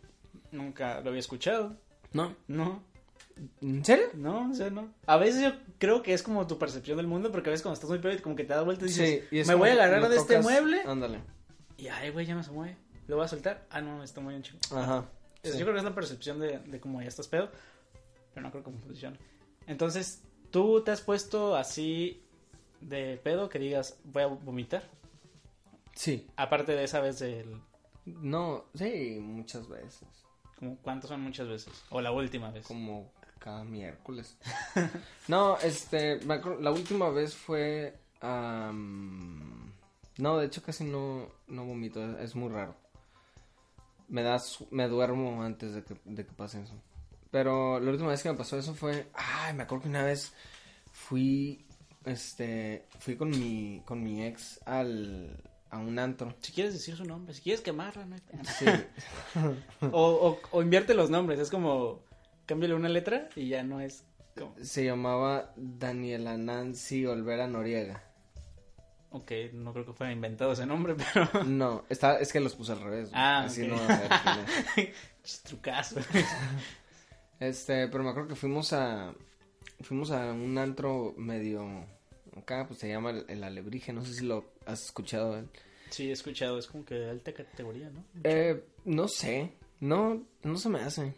[0.52, 1.78] Nunca lo había escuchado.
[2.14, 2.36] ¿No?
[2.48, 2.84] No,
[3.62, 4.06] ¿En serio?
[4.16, 4.94] no, o sea, no.
[5.06, 7.76] A veces yo creo que es como tu percepción del mundo, porque a veces cuando
[7.76, 9.74] estás muy pedo y como que te da vueltas y dices, y me voy a
[9.74, 11.20] agarrar de este mueble Ándale.
[11.78, 12.78] y ay, güey, ya no se mueve.
[13.08, 13.66] ¿Lo voy a soltar?
[13.70, 14.58] Ah, no, está muy bien chico.
[14.76, 15.06] Ajá.
[15.44, 15.60] Es- sí.
[15.60, 17.50] Yo creo que es la percepción de, de cómo ya estás pedo,
[18.34, 19.18] pero no creo que funcione.
[19.66, 22.22] Entonces, ¿tú te has puesto así
[22.82, 24.84] de pedo que digas, voy a vomitar?
[25.96, 26.28] Sí.
[26.36, 27.60] Aparte de esa vez del...
[28.06, 30.08] No, sí, muchas veces.
[30.82, 31.74] ¿Cuántas son muchas veces?
[31.90, 32.66] O la última vez.
[32.66, 34.38] Como cada miércoles.
[35.28, 37.98] no, este, la última vez fue...
[40.18, 42.76] no, de hecho casi no, no vomito, es, muy raro.
[44.08, 46.74] Me da, su- me duermo antes de que, de que pase eso.
[47.32, 50.34] Pero la última vez que me pasó eso fue, ay, me acuerdo que una vez
[50.94, 51.66] fui,
[52.06, 56.34] este, fui con mi, con mi ex al, a un antro.
[56.42, 58.22] Si quieres decir su nombre, si quieres quemarla, no hay.
[58.58, 58.66] Sí,
[59.92, 62.07] O, o, o invierte los nombres, es como
[62.48, 64.04] cámbiale una letra y ya no es
[64.36, 64.56] como...
[64.60, 68.04] se llamaba Daniela Nancy Olvera Noriega.
[69.12, 71.44] Ok, no creo que fuera inventado ese nombre, pero...
[71.44, 73.10] No, está, es que los puse al revés.
[73.14, 73.68] Ah, Así ok.
[73.70, 74.10] no va a ver
[74.76, 74.88] quién
[75.26, 75.44] es.
[75.44, 76.00] Trucazo.
[77.40, 79.14] Este, pero me acuerdo que fuimos a,
[79.82, 81.86] fuimos a un antro medio,
[82.36, 85.38] acá pues se llama el, el Alebrije, no sé si lo has escuchado.
[85.38, 85.48] él.
[85.92, 88.04] Sí, he escuchado, es como que de alta categoría, ¿no?
[88.24, 91.14] Eh, no sé, no, no se me hace.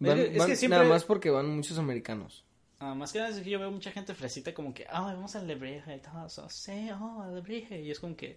[0.00, 2.44] Es que- van- siempre- Nada más porque van muchos americanos.
[2.78, 5.34] Ah, más que nada es que yo veo mucha gente fresita como que, ah, vamos
[5.36, 7.80] al Lebrije y todo eso, sí, oh, al.
[7.82, 8.36] Y es como que,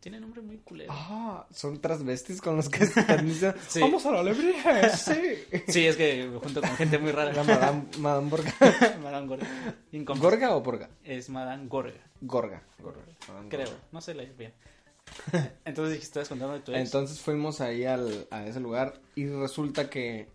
[0.00, 0.90] Tiene nombre muy culero.
[0.90, 3.80] Ah, son transvestis con los que están diciendo, Sí.
[3.80, 4.22] vamos a la
[4.96, 5.20] sí.
[5.68, 7.34] Sí, es que junto con gente muy rara.
[7.34, 8.54] La Madame, Madame Borga.
[9.02, 9.46] Madame Gorga.
[9.92, 10.88] Incom- ¿Gorga o Borga?
[11.04, 12.62] Es Madame Gorga, Gorga.
[12.78, 13.02] Gorga.
[13.28, 13.66] Madame creo.
[13.66, 13.80] Gorga.
[13.92, 14.54] No sé la bien.
[15.66, 16.80] Entonces estabas contando de tu ex.
[16.80, 20.28] Entonces fuimos ahí al, a ese lugar y resulta que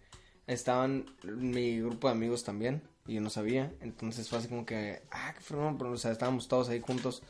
[0.47, 3.73] estaban mi grupo de amigos también y yo no sabía.
[3.81, 7.23] Entonces fue así como que, ah, qué fregón, pero o sea, estábamos todos ahí juntos.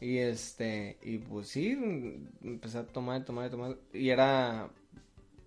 [0.00, 1.70] Y este, y pues sí,
[2.44, 3.76] empecé a tomar, tomar, tomar.
[3.92, 4.68] Y era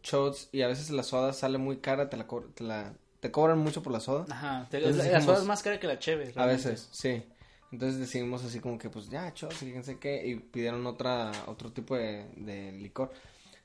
[0.04, 3.32] shots y a veces la soda sale muy cara, te la, co- te la te
[3.32, 4.26] cobran mucho por la soda.
[4.30, 6.32] Ajá, te, Entonces la, soda es más cara que la cheve.
[6.36, 7.24] A veces, sí.
[7.72, 11.72] Entonces decidimos así como que pues ya, shots, y fíjense qué, y pidieron otra, otro
[11.72, 13.12] tipo de, de licor.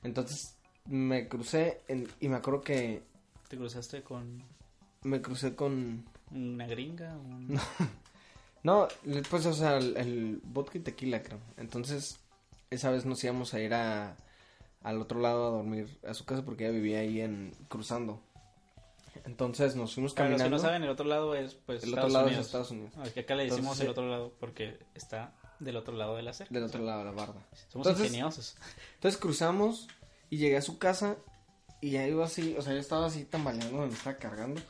[0.03, 3.01] Entonces me crucé en- y me acuerdo que
[3.47, 4.43] Te cruzaste con
[5.03, 6.03] me crucé con...
[6.31, 7.15] una gringa.
[7.15, 7.59] un-
[8.63, 8.87] No,
[9.29, 11.37] pues o sea, el, el vodka y tequila creo.
[11.57, 12.17] Entonces
[12.71, 14.15] esa vez nos íbamos a ir a,
[14.81, 18.19] al otro lado a dormir a su casa porque ella vivía ahí en cruzando.
[19.25, 20.57] Entonces nos fuimos Para los que caminando.
[20.57, 22.41] no saben, el otro lado es pues el Estados otro lado Unidos.
[22.41, 22.91] es Estados Unidos.
[23.05, 26.23] Es que acá le decimos Entonces, el otro lado porque está del otro lado de
[26.23, 26.53] la cerca.
[26.53, 27.45] Del otro lado de la barda.
[27.69, 28.55] Somos Entonces- ingeniosos.
[28.95, 29.87] Entonces cruzamos
[30.31, 31.17] y llegué a su casa
[31.85, 34.61] y ya iba así, o sea, yo estaba así tambaleando, me estaba cargando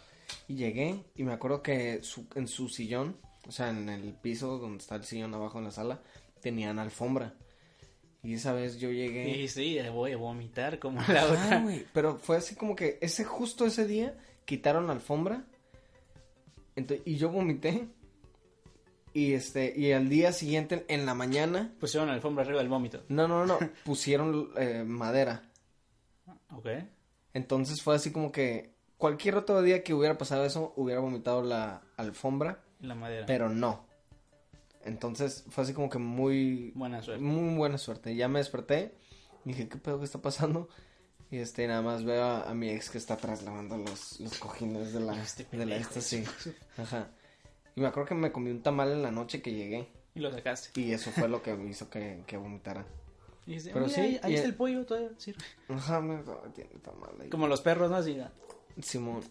[0.48, 4.58] y llegué y me acuerdo que su- en su sillón, o sea, en el piso
[4.58, 6.02] donde está el sillón abajo en la sala,
[6.42, 7.34] tenían alfombra.
[8.24, 9.30] Y esa vez yo llegué...
[9.38, 11.26] Y sí, voy a vomitar como la Ah,
[11.64, 11.64] otra.
[11.94, 15.46] pero fue así como que ese justo ese día quitaron la alfombra
[16.76, 17.88] ento- y yo vomité
[19.14, 23.04] y este y al día siguiente en la mañana Pusieron la alfombra arriba del vómito.
[23.10, 25.44] no no no pusieron eh, madera
[26.52, 26.68] Ok.
[27.36, 31.82] Entonces fue así como que cualquier otro día que hubiera pasado eso, hubiera vomitado la
[31.98, 33.26] alfombra, La madera.
[33.28, 33.86] pero no.
[34.84, 37.22] Entonces fue así como que muy, Buena suerte.
[37.24, 38.16] muy buena suerte.
[38.16, 38.96] Ya me desperté
[39.44, 40.70] y dije, ¿qué pedo que está pasando?
[41.32, 44.38] Y este, nada más veo a, a mi ex que está atrás lavando los, los
[44.40, 46.24] cojines de la, Este de la esta, sí.
[46.78, 47.10] Ajá.
[47.76, 49.90] Y me acuerdo que me comí un tamal en la noche que llegué.
[50.14, 50.80] Y lo sacaste.
[50.80, 52.86] Y eso fue lo que me hizo que, que vomitara.
[53.48, 55.44] Y Pero "Oye, sí, ahí, ahí y- está el pollo, todavía sirve.
[55.70, 56.18] Ajá, me
[56.54, 57.30] tiene tamal ahí.
[57.30, 57.98] Como los perros, ¿no?
[57.98, 58.20] Así,
[58.82, 59.22] Simón.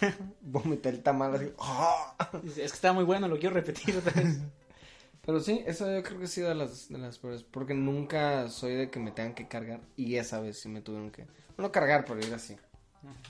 [0.40, 1.34] Vomité el tamal
[2.44, 4.38] es que está muy bueno, lo quiero repetir otra vez.
[5.26, 7.42] Pero sí, eso yo creo que ha sido de las, de las peores.
[7.42, 9.80] Porque nunca soy de que me tengan que cargar.
[9.96, 11.26] Y esa vez sí me tuvieron que.
[11.56, 12.56] No cargar, pero ir así.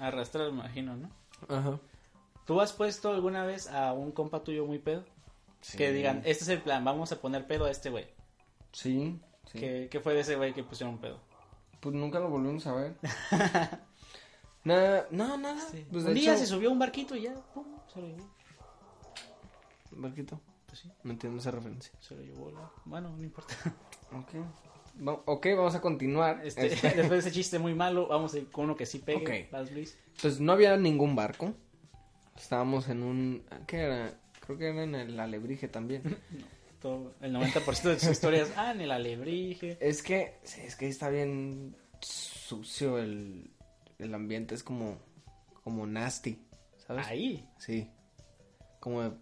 [0.01, 1.11] Arrastrar, me imagino, ¿no?
[1.49, 1.79] Ajá.
[2.47, 5.05] ¿Tú has puesto alguna vez a un compa tuyo muy pedo?
[5.77, 8.07] Que digan, este es el plan, vamos a poner pedo a este güey.
[8.73, 9.19] Sí,
[9.55, 9.59] sí.
[9.61, 11.19] ¿Qué, qué fue de ese güey que pusieron pedo?
[11.81, 12.95] Pues nunca lo volvimos a ver.
[14.65, 15.61] nada, no, nada.
[15.91, 18.29] Pues un día hecho- se subió a un barquito y ya, pum, se lo llevó.
[19.93, 20.41] Barquito.
[20.67, 21.93] Pues sí, No entiendo esa referencia.
[22.01, 22.51] se lo llevó.
[22.51, 23.55] la- Bueno, no importa.
[24.13, 24.35] Ok.
[25.07, 26.41] Va- ok, vamos a continuar.
[26.45, 28.99] Este, Este, Después de ese chiste muy malo, vamos a ir con uno que sí
[28.99, 29.45] pegue.
[29.47, 29.53] Ok.
[29.53, 29.99] Vas, Luis.
[30.17, 31.53] Entonces no había ningún barco.
[32.37, 33.45] Estábamos en un.
[33.67, 34.19] ¿Qué era?
[34.41, 36.03] Creo que era en el Alebrije también.
[37.21, 39.79] El 90% de tus historias, ah, en el alebrije.
[39.81, 43.51] Es que, sí, es que ahí está bien sucio el,
[43.99, 44.99] el ambiente, es como,
[45.63, 46.39] como nasty,
[46.87, 47.07] ¿sabes?
[47.07, 47.49] Ahí.
[47.59, 47.91] Sí,
[48.81, 49.13] como de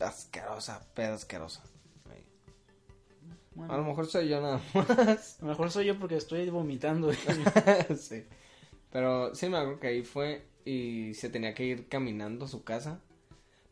[0.00, 1.62] asquerosa, pedo asquerosa.
[3.54, 5.38] Bueno, A lo mejor soy yo nada más.
[5.40, 7.10] a lo mejor soy yo porque estoy vomitando.
[7.98, 8.24] sí,
[8.90, 12.64] pero sí me acuerdo que ahí fue y se tenía que ir caminando a su
[12.64, 13.00] casa.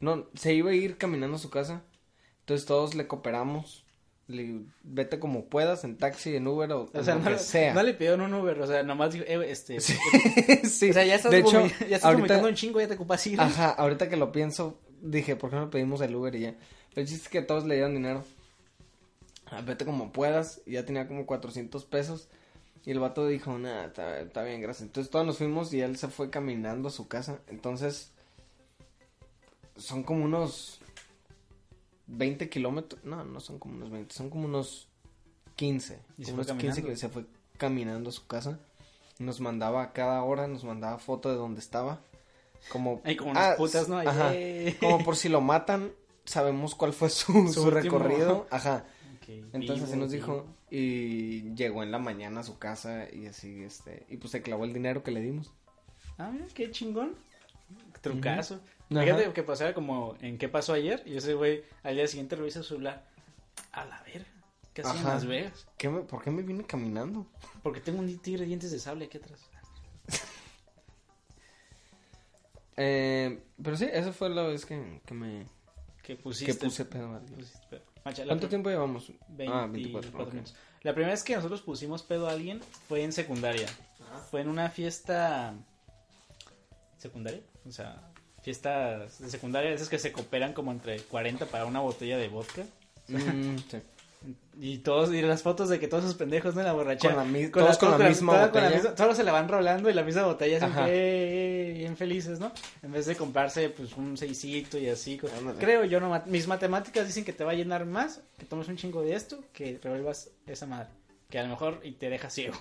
[0.00, 1.82] No, se iba a ir caminando a su casa,
[2.44, 3.84] entonces todos le cooperamos.
[4.26, 7.74] Le vete como puedas, en taxi, en Uber o, O sea, lo no, que sea.
[7.74, 9.80] no le pidieron un Uber, o sea, nomás dijo, eh, este.
[10.64, 10.90] sí.
[10.90, 13.40] O sea, ya estás, de hecho, ya estás ahorita, un chingo, ya te ocupas ir.
[13.40, 16.54] ajá, ahorita que lo pienso, dije, ¿por qué no pedimos el Uber y ya?
[16.90, 18.24] Pero el chiste es que todos le dieron dinero.
[19.46, 22.28] Ah, Vete como puedas, y ya tenía como 400 pesos.
[22.86, 23.86] Y el vato dijo, nada,
[24.22, 24.86] está bien, gracias.
[24.86, 27.40] Entonces todos nos fuimos y él se fue caminando a su casa.
[27.48, 28.10] Entonces,
[29.76, 30.80] son como unos
[32.06, 33.04] 20 kilómetros.
[33.04, 34.88] No, no son como unos 20, son como unos
[35.56, 36.00] 15.
[36.18, 36.88] ¿Y se como fue unos 15 caminando?
[36.90, 37.24] que se fue
[37.56, 38.58] caminando a su casa.
[39.18, 42.00] Nos mandaba a cada hora, nos mandaba foto de donde estaba.
[42.70, 43.98] Como, como unas Ah, putas, ¿no?
[43.98, 44.34] Ajá.
[44.34, 44.76] eh.
[44.80, 45.92] como por si lo matan,
[46.24, 48.46] sabemos cuál fue su, Su recorrido.
[48.50, 48.84] Ajá.
[49.52, 50.26] Entonces así nos vivo.
[50.26, 54.42] dijo y llegó en la mañana a su casa y así este y pues se
[54.42, 55.50] clavó el dinero que le dimos.
[56.18, 57.14] Ah, mira, qué chingón.
[58.02, 58.60] Trucazo.
[58.88, 62.62] Fíjate que pasaba como en qué pasó ayer y ese güey al día siguiente revisa
[62.62, 63.06] su celular.
[63.72, 64.26] A la verga.
[64.72, 65.06] ¿Qué hacía en.
[65.06, 65.66] Las Vegas?
[65.78, 67.26] ¿Qué me- ¿Por qué me vine caminando?
[67.62, 69.40] Porque tengo un tigre de dientes de sable aquí atrás.
[72.76, 75.46] Eh, pero sí, esa fue la vez que, que me
[76.02, 76.52] que pusiste.
[76.52, 77.38] Que puse pedo a alguien.
[77.38, 77.82] pusiste pedo.
[78.04, 79.12] Macha, ¿Cuánto tiempo llevamos?
[79.28, 80.10] 24 ah, 24.
[80.24, 80.32] ok.
[80.32, 80.54] minutos.
[80.82, 83.68] La primera vez que nosotros pusimos pedo a alguien fue en secundaria.
[84.30, 85.54] Fue en una fiesta
[86.98, 88.10] secundaria, o sea,
[88.44, 92.62] fiestas de secundaria, esas que se cooperan como entre 40 para una botella de vodka.
[93.08, 93.78] Mm, sí.
[94.58, 96.60] Y todos, y las fotos de que todos esos pendejos, ¿no?
[96.62, 97.14] En la borrachera.
[97.14, 98.70] Con la mi- todos con la misma con la botella.
[98.76, 102.50] misma- todos se la van rolando y la misma botella siempre bien felices, ¿no?
[102.82, 105.20] En vez de comprarse pues un seisito y así.
[105.38, 105.58] Ándale.
[105.58, 108.76] Creo yo, no, mis matemáticas dicen que te va a llenar más que tomes un
[108.76, 110.88] chingo de esto que revuelvas esa madre.
[111.28, 112.56] Que a lo mejor y te deja ciego.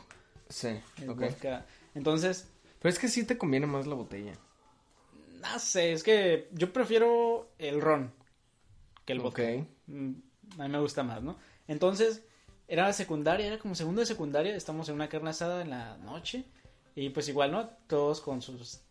[0.50, 0.68] Sí,
[1.02, 1.20] el ok.
[1.22, 1.66] vodka.
[1.96, 2.48] Entonces,
[2.82, 4.34] Pero es que sí te conviene más la botella.
[5.44, 8.12] No sé, es que yo prefiero el ron
[9.06, 9.44] que el vodka.
[9.88, 10.12] Mm,
[10.60, 11.38] A mí me gusta más, ¿no?
[11.68, 12.24] Entonces,
[12.68, 15.98] era la secundaria, era como segundo de secundaria, estamos en una carne asada en la
[15.98, 16.46] noche
[16.96, 17.70] y pues igual, ¿no?
[17.88, 18.82] Todos con sus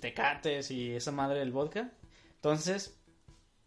[0.00, 1.90] tecates y esa madre del vodka.
[2.36, 2.96] Entonces,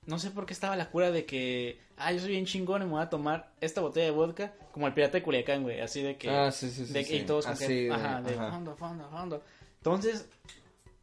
[0.06, 2.86] no sé por qué estaba la cura de que, ah, yo soy bien chingón y
[2.86, 6.02] me voy a tomar esta botella de vodka como el pirata de Culiacán, güey, así
[6.02, 6.30] de que...
[6.30, 6.94] Ah, sí, sí, sí.
[6.94, 7.18] de- sí.
[7.18, 8.52] Y todos con Así que, de- ajá, de ajá.
[8.52, 9.44] fondo, fondo, fondo.
[9.78, 10.28] Entonces,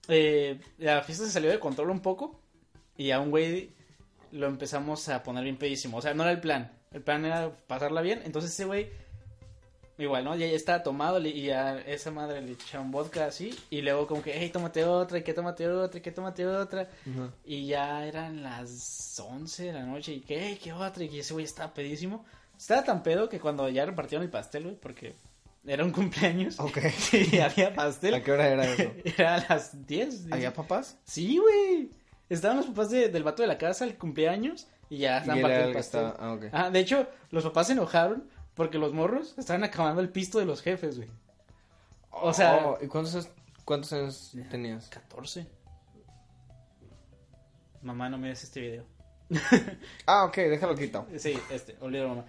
[0.09, 2.41] eh, la fiesta se salió de control un poco
[2.97, 3.71] y a un güey
[4.33, 5.99] lo empezamos a poner bien pedísimo.
[5.99, 6.73] O sea, no era el plan.
[6.91, 8.23] El plan era pasarla bien.
[8.25, 8.91] Entonces ese güey,
[9.99, 10.35] igual, ¿no?
[10.35, 13.57] Ya, ya estaba tomado y a esa madre le echaron vodka así.
[13.71, 16.89] Y luego como que, hey, tómate otra, y que tómate otra, y que tómate otra.
[17.45, 21.05] Y ya eran las 11 de la noche y que, hey, qué otra.
[21.05, 22.25] Y ese güey estaba pedísimo.
[22.57, 25.15] Estaba tan pedo que cuando ya repartieron el pastel, güey, porque
[25.69, 26.59] era un cumpleaños.
[26.59, 26.79] Ok.
[26.99, 28.15] Sí, había pastel.
[28.15, 28.91] ¿A qué hora era eso?
[29.05, 30.33] Era a las 10.
[30.33, 30.99] ¿Había papás?
[31.05, 31.91] Sí, güey.
[32.29, 35.69] Estaban los papás de- del vato de la casa, el cumpleaños, y ya estaban partiendo
[35.69, 36.05] el pastel.
[36.07, 36.27] estaba...
[36.29, 36.45] Ah, ok.
[36.53, 40.45] Ah, de hecho, los papás se enojaron porque los morros estaban acabando el pisto de
[40.47, 41.09] los jefes, güey.
[42.11, 43.29] O sea, Oh, ¿Y cuántos, años-
[43.65, 44.89] cuántos años tenías?
[44.89, 45.47] 14.
[47.83, 48.85] Mamá, no mires este video.
[50.07, 51.07] Ah, ok, déjalo quito.
[51.19, 52.25] Sí, este, olvídalo, mamá.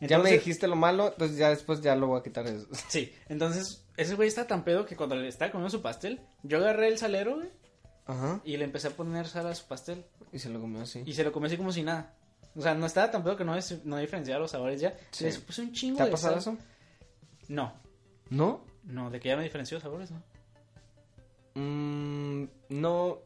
[0.00, 2.66] Ya me dijiste lo malo, entonces ya después ya lo voy a quitar eso.
[2.88, 6.58] Sí, entonces, ese güey está tan pedo que cuando le estaba comiendo su pastel, yo
[6.58, 7.48] agarré el salero, güey,
[8.06, 8.40] Ajá.
[8.44, 10.04] y le empecé a poner sal a su pastel.
[10.32, 11.02] Y se lo comió así.
[11.06, 12.14] Y se lo comió así como si nada.
[12.54, 14.94] O sea, no estaba tan pedo que no, es- no diferenciaba los sabores ya.
[15.10, 15.26] Sí.
[15.46, 16.54] Puse un chingo ¿Te ha de pasado sal.
[16.54, 16.64] eso?
[17.48, 17.72] No,
[18.30, 18.64] ¿No?
[18.84, 20.22] no, de que ya me diferenció los sabores, ¿no?
[21.54, 23.18] Mm, no.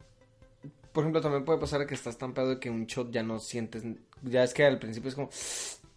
[0.92, 3.38] Por ejemplo, también puede pasar que estás tan pedo de que un shot ya no
[3.38, 3.82] sientes.
[4.22, 5.30] Ya es que al principio es como.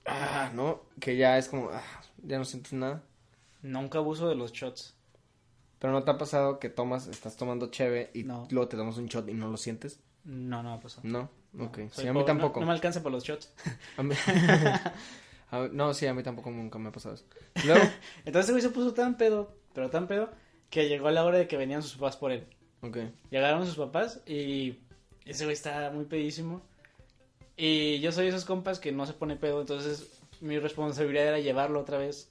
[0.05, 0.81] Ah, ¿no?
[0.99, 1.69] Que ya es como.
[1.71, 1.81] ah,
[2.23, 3.03] ya no sientes nada.
[3.61, 4.95] Nunca abuso de los shots.
[5.79, 8.47] Pero no te ha pasado que tomas, estás tomando cheve y No.
[8.51, 9.99] luego te tomas un shot y no lo sientes.
[10.23, 11.01] No, no me pasó.
[11.03, 11.29] No.
[11.59, 11.77] Ok.
[11.91, 12.59] Soy Sí, a mí no- tampoco.
[12.61, 13.53] No, me alcanza por los shots.
[13.97, 14.15] A mí-
[15.51, 17.25] A mí- no, sí, a mí tampoco nunca me ha pasado eso.
[17.65, 17.83] Luego.
[18.25, 20.31] Entonces ese güey se puso tan pedo, pero tan pedo,
[20.69, 22.47] que llegó la hora de que venían sus papás por él.
[22.81, 22.97] ok.
[23.29, 24.79] Llegaron sus papás y
[25.25, 26.61] ese güey está muy pedísimo.
[27.57, 30.09] Y yo soy esos compas que no se pone pedo, entonces
[30.41, 32.29] mi responsabilidad era llevarlo otra vez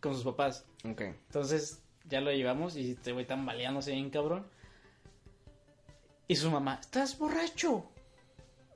[0.00, 0.64] con sus papás.
[0.88, 1.00] Ok.
[1.02, 4.46] Entonces ya lo llevamos y este güey tambaleándose bien cabrón.
[6.26, 7.84] Y su mamá, ¿estás borracho?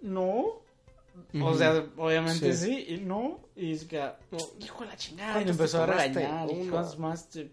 [0.03, 0.63] No.
[1.43, 2.67] O sea, obviamente Sí.
[2.87, 3.41] sí, y no.
[3.57, 3.99] Y es que,
[4.31, 6.51] no, hijo de la chingada, y ¿Cuántos me empezó te a regañar.
[6.51, 7.29] y más.
[7.31, 7.51] te-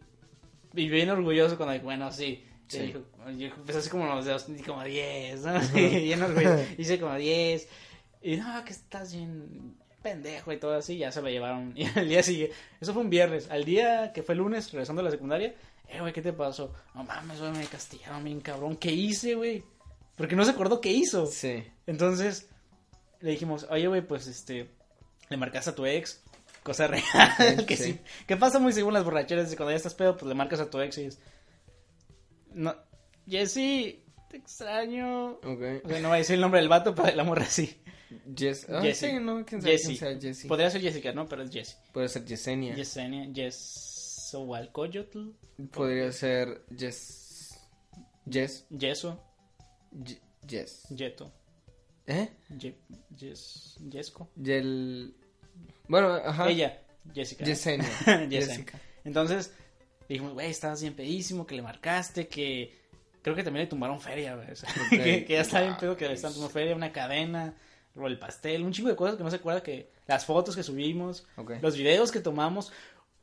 [0.75, 2.43] Y bien orgulloso cuando, bueno, sí.
[2.67, 2.79] Y Sí.
[2.81, 2.99] dijo,
[3.37, 5.59] y empezó así como los dedos, y como 10, ¿no?
[5.79, 6.63] Y bien orgulloso.
[6.77, 7.67] Hice como 10.
[8.25, 11.73] Y no, que estás bien pendejo y todo así, ya se lo llevaron.
[11.77, 13.51] Y al día siguiente, eso fue un viernes.
[13.51, 15.53] Al día que fue lunes, regresando a la secundaria,
[15.87, 16.73] eh, güey, ¿qué te pasó?
[16.95, 18.77] No mames, güey, me castigaron bien cabrón.
[18.77, 19.63] ¿Qué hice, güey?
[20.15, 21.27] Porque no se acordó qué hizo.
[21.27, 21.63] Sí.
[21.85, 22.49] Entonces,
[23.19, 24.71] le dijimos, oye, güey, pues este,
[25.29, 26.23] le marcaste a tu ex.
[26.63, 27.03] Cosa real,
[27.37, 27.83] Sí, que sí.
[27.93, 27.99] sí.
[28.25, 30.69] Que pasa muy según las borracheras, de cuando ya estás pedo, pues le marcas a
[30.71, 31.19] tu ex y es.
[32.55, 32.75] No,
[33.27, 35.33] Jessy, te extraño.
[35.43, 35.83] Ok.
[35.83, 37.79] O sea, no va a decir el nombre del vato, pero la morra sí.
[38.35, 38.67] Jess.
[38.69, 39.09] Ah, Jessie.
[39.11, 39.97] sí, no, quién sabe Jessie.
[39.97, 40.47] quién sea Jessie.
[40.47, 41.27] Podría ser Jessica, ¿no?
[41.27, 41.75] Pero es Jessie.
[41.93, 42.75] Puede ser Yesenia.
[42.75, 45.29] Yesenia, Yesohualcoyotl,
[45.71, 47.59] Podría ser Jess.
[48.29, 48.65] Jess.
[48.69, 49.21] Yeso,
[49.91, 50.83] Ye- Jess.
[50.89, 51.31] Yeto,
[52.07, 52.29] ¿Eh?
[52.57, 52.75] Ye-
[53.17, 54.29] Yes, Yesco.
[54.35, 55.15] Yel.
[55.87, 56.49] Bueno, ajá.
[56.49, 56.81] Ella,
[57.13, 57.45] Jessica.
[57.45, 57.87] Yesenia.
[58.05, 58.29] Yesenia.
[58.29, 58.79] Jessica.
[59.05, 59.53] Entonces,
[60.09, 62.73] dijimos, güey, estabas bien pedísimo, que le marcaste, que
[63.21, 64.51] creo que también le tumbaron feria, güey.
[64.51, 64.89] o sea, Ok.
[65.03, 67.53] que, que ya está bien pedo que le están tomando feria, una cadena,
[67.95, 70.63] o el pastel, un chingo de cosas que no se acuerda que las fotos que
[70.63, 71.25] subimos,
[71.61, 72.71] los videos que tomamos.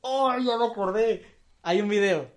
[0.01, 1.25] ¡Oh, ya me acordé!
[1.63, 2.29] Hay un video.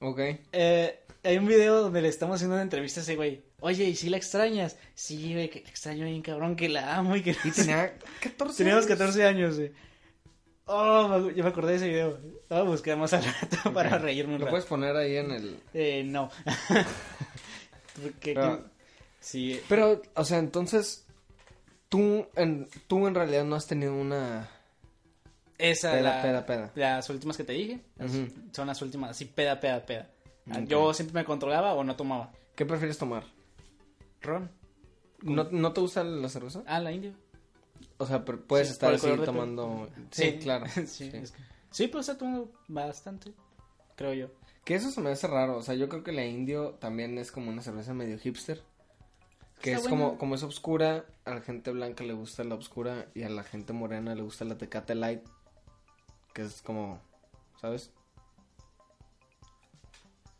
[0.00, 0.20] Ok.
[0.52, 3.42] Eh, hay un video donde le estamos haciendo una entrevista a ese güey.
[3.60, 4.78] Oye, ¿y si la extrañas?
[4.94, 7.36] Sí, güey, que te extraño bien cabrón, que la amo y que...
[7.44, 8.98] Y tenía 14 Teníamos años.
[8.98, 9.72] 14 años, güey.
[10.64, 12.18] Oh, yo me acordé de ese video.
[12.48, 14.52] Lo voy a buscar más al rato para reírme un Lo rato.
[14.52, 15.60] puedes poner ahí en el.
[15.74, 16.30] Eh, no.
[18.02, 18.64] Porque- Pero-
[19.22, 21.04] Sí, Pero, o sea, entonces,
[21.90, 24.48] tú en, tú en realidad no has tenido una
[25.58, 26.70] esa peda, la- peda, peda.
[26.74, 27.80] Las últimas que te dije
[28.52, 30.08] son las últimas, así peda, peda, peda.
[30.50, 30.60] Ah.
[30.60, 32.32] Yo siempre me controlaba o no tomaba.
[32.56, 33.24] ¿Qué prefieres tomar?
[34.22, 34.50] Ron.
[35.22, 36.62] ¿No, ¿no te gusta la cerveza?
[36.66, 37.12] Ah, la india.
[37.98, 39.88] O sea, pero puedes Sí, estar así tomando...
[40.10, 40.66] Sí, claro.
[40.74, 41.10] sí, sí.
[41.12, 43.32] es que- sí, pues está tomando bastante,
[43.96, 44.28] creo yo.
[44.64, 45.58] Que eso se me hace raro.
[45.58, 48.62] O sea, yo creo que la indio también es como una cerveza medio hipster.
[49.60, 53.06] Que Está es como, como es oscura, a la gente blanca le gusta la oscura
[53.14, 55.22] y a la gente morena le gusta la Tecate Light.
[56.32, 57.00] Que es como,
[57.60, 57.90] ¿sabes?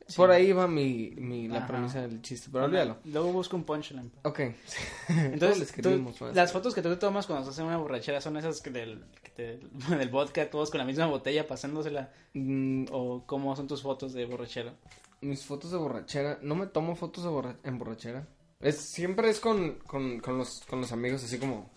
[0.07, 0.17] Sí.
[0.17, 2.97] Por ahí va mi, mi la premisa del chiste, pero olvídalo.
[3.05, 4.11] Luego busco un punchline.
[4.25, 4.41] Ok.
[5.09, 8.71] Entonces, tú- las fotos que tú tomas cuando estás en una borrachera son esas que
[8.71, 9.61] del, que te-
[9.97, 12.11] del vodka, todos con la misma botella pasándosela.
[12.35, 14.75] Mm, ¿O cómo son tus fotos de borrachera?
[15.23, 18.27] mis fotos de borrachera, no me tomo fotos de borra- en borrachera.
[18.61, 21.71] Es, siempre es con, con, con, los, con los amigos, así como,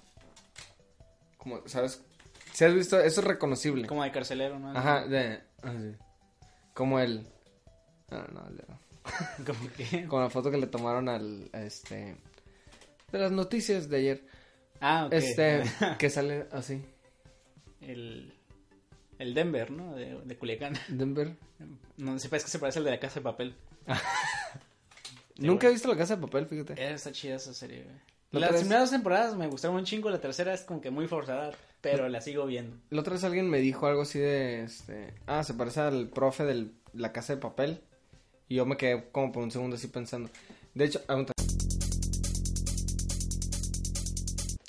[1.38, 2.02] como, ¿sabes?
[2.52, 3.88] Si has visto, eso es reconocible.
[3.88, 4.78] Como de carcelero, ¿no?
[4.78, 5.74] Ajá, de, ah,
[6.74, 7.26] como el,
[8.12, 8.80] no, no, no.
[9.46, 10.06] Como que...
[10.08, 12.16] como la foto que le tomaron al, este,
[13.12, 14.28] de las noticias de ayer,
[14.82, 15.14] Ah, ok.
[15.14, 15.64] este,
[15.98, 16.84] que sale así,
[17.82, 18.34] El,
[19.20, 19.96] el Denver, ¿no?
[19.96, 20.74] De, de Culiacán.
[20.90, 21.36] Denver.
[21.98, 23.56] No sé, es que se parece al de la casa de papel.
[25.36, 25.76] Sí, Nunca he güey.
[25.76, 26.74] visto la casa de papel, fíjate.
[26.74, 27.96] Eh, Está chida esa serie, güey.
[28.32, 31.08] La Las vez- primeras temporadas me gustaron un chingo, la tercera es como que muy
[31.08, 32.78] forzada, pero la sigo viendo.
[32.90, 36.44] La otra vez alguien me dijo algo así de, este, ah, se parece al profe
[36.44, 37.82] de la casa de papel.
[38.50, 40.30] Y yo me quedé como por un segundo así pensando.
[40.74, 41.34] De hecho, aguanta.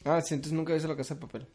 [0.05, 1.47] Ah, sí, entonces nunca hice la casa de papel.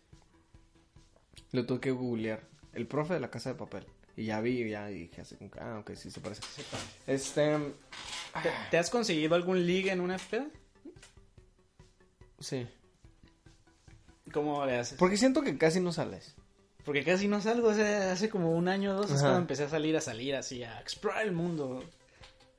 [1.51, 2.41] Lo tuve que googlear.
[2.73, 3.85] El profe de la casa de papel.
[4.17, 6.41] Y ya vi, ya dije así ah, ok, sí se parece.
[7.07, 7.57] Este,
[8.43, 10.47] ¿Te, te has conseguido algún ligue en una peda?
[12.39, 12.67] sí.
[14.31, 14.97] ¿Cómo le haces?
[14.99, 16.35] Porque siento que casi no sales.
[16.85, 19.63] Porque casi no salgo, o sea, hace como un año o dos es cuando empecé
[19.63, 21.83] a salir, a salir así, a explorar el mundo.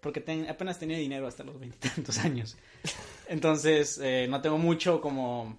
[0.00, 2.56] Porque ten- apenas tenía dinero hasta los veintitantos años.
[3.28, 5.56] Entonces, eh, no tengo mucho como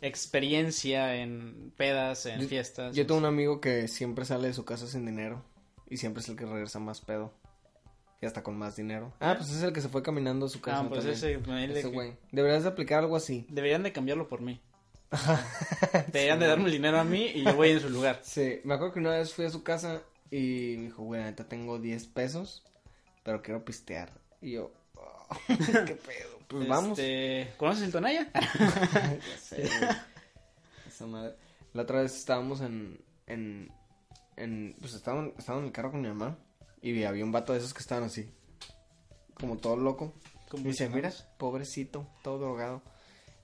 [0.00, 2.94] experiencia en pedas, en Yo- fiestas.
[2.94, 5.42] Yo tengo un amigo que siempre sale de su casa sin dinero.
[5.88, 7.32] Y siempre es el que regresa más pedo.
[8.24, 9.12] Y hasta con más dinero.
[9.20, 10.78] Ah, pues es el que se fue caminando a su casa.
[10.80, 11.70] Ah, pues también.
[11.70, 12.16] ese, Ese güey.
[12.32, 13.46] Deberías de aplicar algo así.
[13.50, 14.62] Deberían de cambiarlo por mí.
[16.10, 18.20] Deberían de darme el dinero a mí y yo voy en su lugar.
[18.24, 21.44] Sí, me acuerdo que una vez fui a su casa y me dijo, güey, ahorita
[21.46, 22.64] tengo 10 pesos,
[23.22, 24.10] pero quiero pistear.
[24.40, 26.38] Y yo, "Oh, ¿qué pedo?
[26.48, 26.98] Pues vamos.
[26.98, 28.30] Este, ¿Conoces el Tonaya?
[28.32, 29.68] Ya sé.
[30.88, 31.34] Esa madre.
[31.74, 33.70] La otra vez estábamos en, en,
[34.36, 36.38] en pues estaba, estaba en el carro con mi mamá
[36.84, 38.30] y había un vato de esos que estaban así,
[39.32, 40.12] como todo loco.
[40.52, 42.82] Y dice, mira, pobrecito, todo drogado.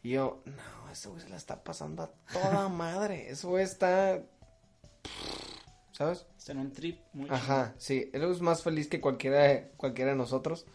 [0.03, 3.31] Y yo, no, ese güey se la está pasando a toda madre.
[3.31, 4.23] Ese güey está,
[5.93, 6.27] ¿sabes?
[6.37, 10.19] Está en un trip muy Ajá, sí, él es más feliz que cualquiera, cualquiera de
[10.19, 10.67] nosotros.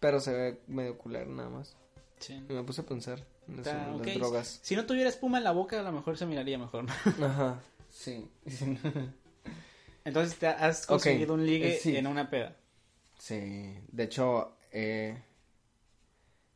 [0.00, 1.76] Pero se ve medio culero nada más.
[2.18, 2.34] Sí.
[2.48, 4.60] Y me puse a pensar en eso, en las drogas.
[4.62, 6.86] Si no tuviera espuma en la boca, a lo mejor se miraría mejor.
[7.22, 8.26] Ajá, sí.
[10.06, 11.96] Entonces, ¿te has conseguido un ligue eh, sí.
[11.96, 12.54] en una peda?
[13.18, 15.20] Sí, de hecho, eh,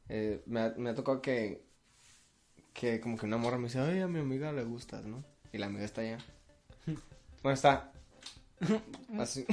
[0.09, 1.61] eh, me, ha, me ha tocado que,
[2.73, 5.25] que como que una morra me dice, ay, a mi amiga le gustas, ¿no?
[5.53, 6.19] Y la amiga está allá.
[7.43, 7.91] Bueno, está
[9.19, 9.47] así.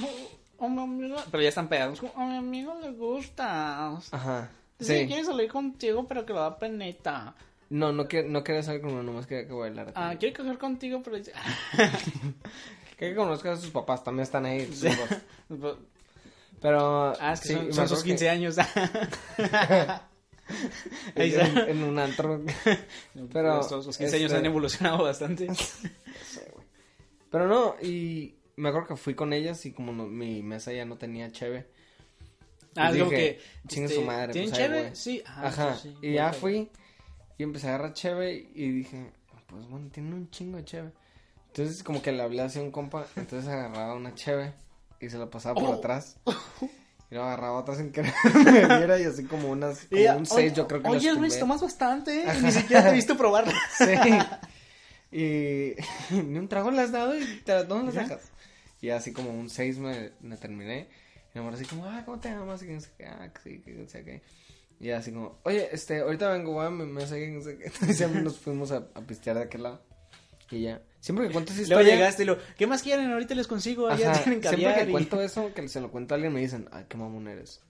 [0.00, 1.24] Oh.
[1.30, 2.00] Pero ya están pegados.
[2.16, 4.12] A mi amigo le gustas.
[4.12, 4.50] Ajá.
[4.80, 5.06] Sí, Sí.
[5.06, 7.34] quiere salir contigo, pero que lo da peneta.
[7.68, 9.92] No, no, que, no quería salir con uno, nomás quería que bailara.
[9.94, 11.32] Ah, quiere coger contigo, pero dice.
[12.98, 14.68] Que conozcas a sus papás, también están ahí.
[14.72, 14.88] Sí.
[14.88, 15.22] papás.
[16.60, 17.12] Pero.
[17.20, 18.56] Ah, es que sí, son, sus que 15 años.
[21.14, 21.34] Ahí
[21.68, 22.42] En, un antro.
[23.32, 23.56] Pero.
[23.70, 25.46] Los 15 años este- han evolucionado bastante.
[25.46, 25.56] güey.
[27.30, 30.84] Pero no, y me acuerdo que fui con ellas y como no- mi mesa ya
[30.84, 31.66] no tenía cheve.
[32.74, 33.40] Ah, dije, que.
[33.68, 34.82] "Chingue este, su madre, ¿Tienen pues cheve?
[34.88, 34.96] voy".
[34.96, 35.22] Sí.
[35.26, 35.68] Ah, Ajá.
[35.68, 36.70] pues sí, y ya fui
[37.36, 39.12] y empecé a agarrar cheve y dije,
[39.46, 40.92] pues bueno, tiene un chingo de cheve.
[41.48, 44.52] Entonces como que le hablé así a un compa, entonces agarraba una cheve
[45.00, 45.74] y se la pasaba por Oh.
[45.74, 46.16] atrás.
[47.10, 48.12] Y luego agarraba otra sin querer
[48.44, 51.08] me diera y así como unas, como Y un seis "Oye, yo creo que Oye,
[51.10, 52.26] las Luis, tomas bastante, ¿eh?
[52.42, 53.54] Ni siquiera te he visto probarla.
[53.78, 53.86] Sí.
[55.10, 55.74] Y
[56.14, 58.02] ni un trago le has dado y te, ¿dónde las ¿Ya?
[58.02, 58.30] dejas?
[58.82, 60.88] Y así como un 6 me, me terminé.
[61.34, 62.62] Y mi amor así como, ah, ¿cómo te llamas?
[62.62, 64.22] Y que no sé qué, ah, que sí, que no sé qué.
[64.78, 67.56] Y así como, oye, este, ahorita vengo, voy a me, me sé que no sé
[67.56, 67.70] qué.
[67.94, 69.80] Siempre nos fuimos a, a pistear de aquel lado.
[70.50, 71.94] Y ya, siempre que cuento esa Luego historia.
[71.94, 73.10] llegaste y lo, ¿qué más quieren?
[73.12, 74.84] Ahorita les consigo, allá Ajá, tienen siempre caviar.
[74.84, 77.28] que y- cuento eso, que se lo cuento a alguien, me dicen, ay, qué mamón
[77.28, 77.60] eres.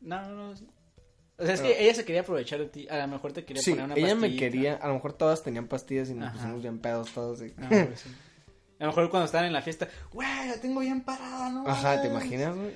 [0.00, 0.54] No, no, no.
[1.40, 2.88] O sea, es que ella se quería aprovechar de ti.
[2.90, 5.42] A lo mejor te quería Sí, poner una ella me quería, a lo mejor todas
[5.44, 6.36] tenían pastillas y nos Ajá.
[6.38, 7.40] pusimos bien pedos todos.
[7.42, 8.10] y- No, pues sí.
[8.80, 11.66] A lo mejor cuando estaban en la fiesta, güey, la tengo bien parada, ¿no?
[11.68, 12.24] Ajá, ¿te mames".
[12.26, 12.74] imaginas, güey?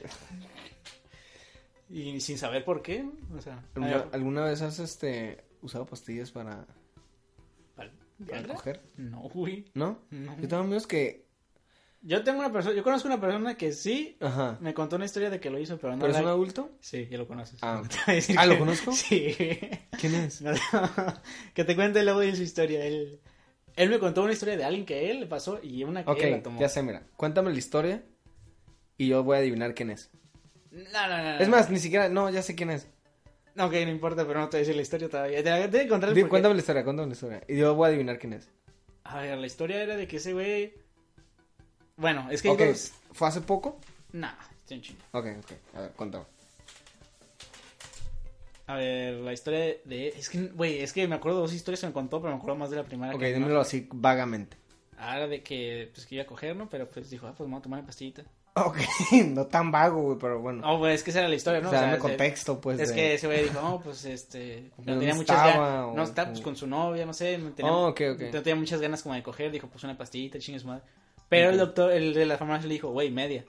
[1.90, 3.04] Y sin saber por qué,
[3.36, 3.62] o sea.
[3.74, 6.64] ¿Alguna, alguna vez has, este, usado pastillas para,
[8.26, 8.54] ¿Para- para ¿Viagra?
[8.54, 8.80] coger?
[8.96, 9.64] No, güey.
[9.74, 9.98] ¿No?
[10.10, 10.36] No.
[10.40, 11.26] Yo tengo amigos que,
[12.02, 15.30] Yo tengo una persona, yo conozco una persona que sí ajá, me contó una historia
[15.30, 16.70] de que lo hizo, pero no ¿pero es un adulto?
[16.80, 17.58] Sí, ya lo conoces.
[17.62, 17.80] Ah,
[18.36, 18.92] Ah, ¿lo que- conozco?
[18.96, 19.36] Sí.
[20.00, 20.40] ¿Quién es?
[20.42, 20.52] No,
[21.54, 22.84] que te cuente luego de su historia.
[22.84, 23.20] Él,
[23.76, 26.30] él me contó una historia de alguien que él le pasó y una que él
[26.32, 26.60] la tomó.
[26.60, 28.02] ya sé, mira, cuéntame la historia
[28.98, 30.10] y yo voy a adivinar quién es.
[30.72, 31.38] No, no, no.
[31.38, 32.88] Es más, ni siquiera, no, ya sé quién es.
[33.54, 35.42] No, ok, no importa, pero no te voy a decir la historia todavía.
[35.42, 37.42] Te la te voy a contar Di- porque- Cuéntame la historia, cuéntame la historia.
[37.48, 38.48] Y yo voy a adivinar quién es.
[39.04, 40.74] A ver, la historia era de que ese güey...
[41.96, 42.48] Bueno, es que...
[42.48, 43.78] Ok, hay dos- ¿fue hace poco?
[44.12, 44.32] Nah,
[44.62, 45.00] estoy en chinga.
[45.12, 46.24] Ok, ok, a ver, cuéntame.
[48.66, 50.08] A ver, la historia de...
[50.08, 52.38] Es que, güey, es que me acuerdo de dos historias que me contó, pero me
[52.38, 53.12] acuerdo más de la primera.
[53.14, 53.40] Ok, que no.
[53.40, 54.56] dímelo así vagamente.
[54.96, 56.70] Ah, era de que, pues, que iba a coger, ¿no?
[56.70, 58.22] Pero, pues, dijo, ah, pues, vamos a tomar una pastillita.
[58.54, 58.76] Ok,
[59.28, 60.60] no tan vago, güey, pero bueno.
[60.60, 61.68] No, güey, es que esa era la historia, ¿no?
[61.68, 62.78] o sea, dame contexto, pues.
[62.80, 64.70] es de- que ese güey dijo, no, pues, este...
[64.76, 65.84] como que ¿De no tenía muchas ganas...
[65.86, 67.38] o- No, estaba, pues, con su novia, no sé.
[67.38, 68.20] No tenía, Oh, ok, ok.
[68.32, 69.50] no tenía muchas ganas como de coger.
[69.50, 70.82] Dijo, pues, una pastillita, chingue su madre.
[71.30, 73.44] Pero el doctor, el de la farmacia le dijo, güey, media.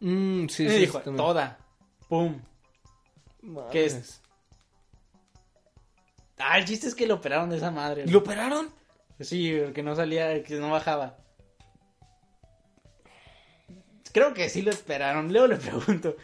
[0.00, 0.78] Mm, sí, y sí.
[0.80, 1.16] dijo, también.
[1.16, 1.58] toda.
[2.08, 2.38] Pum.
[3.72, 4.20] ¿Qué es?
[6.38, 8.06] Ah, el chiste es que lo operaron de esa madre.
[8.06, 8.68] ¿Lo operaron?
[9.20, 11.16] Sí, que no salía, que no bajaba.
[14.16, 15.30] Creo que sí lo esperaron.
[15.30, 16.16] Luego le pregunto.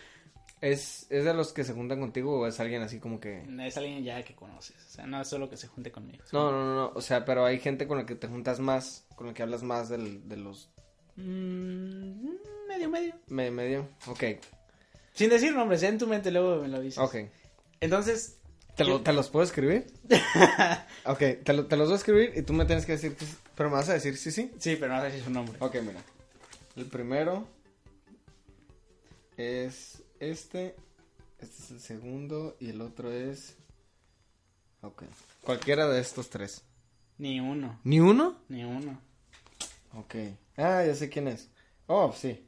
[0.63, 3.43] ¿Es, ¿Es de los que se juntan contigo o es alguien así como que.?
[3.67, 4.77] Es alguien ya que conoces.
[4.87, 6.25] O sea, no es solo que se junte conmigo.
[6.33, 6.93] No, no, no, no.
[6.95, 9.63] O sea, pero hay gente con la que te juntas más, con la que hablas
[9.63, 10.71] más del, de los
[11.17, 12.31] Mm,
[12.67, 13.15] medio, medio.
[13.29, 13.87] me- medio.
[14.07, 14.25] Ok,
[15.13, 15.89] Sin decir nombres, ¿eh?
[15.89, 16.99] en tu mente luego me lo dices.
[16.99, 17.17] ok.
[17.83, 18.39] Entonces,
[18.75, 19.05] ¿Te, lo- ¿Qué?
[19.05, 19.87] ¿Te los puedo escribir?
[21.05, 23.27] ok, te, lo- te los voy a escribir y tú me tienes que decir, que
[23.27, 24.51] sí, pero me vas a decir sí, sí.
[24.59, 25.59] sí, pero no sé si es su nombre.
[25.61, 26.01] Ok, mira.
[26.77, 27.47] El primero
[29.37, 30.75] es este.
[31.39, 33.57] Este es el segundo y el otro es.
[34.83, 35.03] Ok.
[35.43, 36.63] Cualquiera de estos tres.
[37.19, 38.39] Ni uno, ¿Ni uno?
[38.49, 39.01] ni uno.
[39.95, 40.15] Ok.
[40.57, 41.51] Ah, ya sé quién es.
[41.87, 42.45] Oh, sí.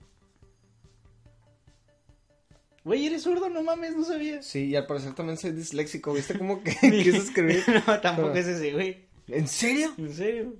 [2.84, 3.48] Güey, ¿eres zurdo?
[3.48, 4.42] No mames, no sabía.
[4.42, 6.12] Sí, y al parecer también soy disléxico.
[6.12, 7.62] ¿Viste cómo que quise escribir?
[7.86, 9.06] no, tampoco Pero- es ese, güey.
[9.28, 9.94] ¿En serio?
[9.96, 10.54] ¿En serio?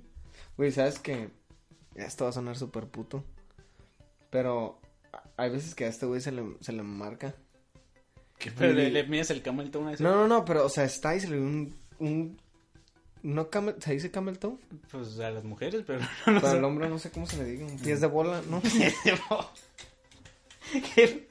[0.57, 1.29] Güey, ¿sabes qué?
[1.93, 3.23] Esto va a sonar súper puto.
[4.31, 4.81] Pero
[5.37, 7.35] hay veces que a este güey se le, se le marca.
[8.57, 10.01] Pero Y- le, le mides el camel toe una vez.
[10.01, 11.75] No, no, no, pero, o sea, está y se le ve un...
[11.99, 12.37] un
[13.23, 14.57] no camel, ¿se dice camel toe?
[14.91, 16.57] Pues a las mujeres, pero no lo Para sé.
[16.59, 18.61] el hombre no sé cómo se le diga, un pies de bola, ¿no?
[20.95, 21.27] ¿Qué?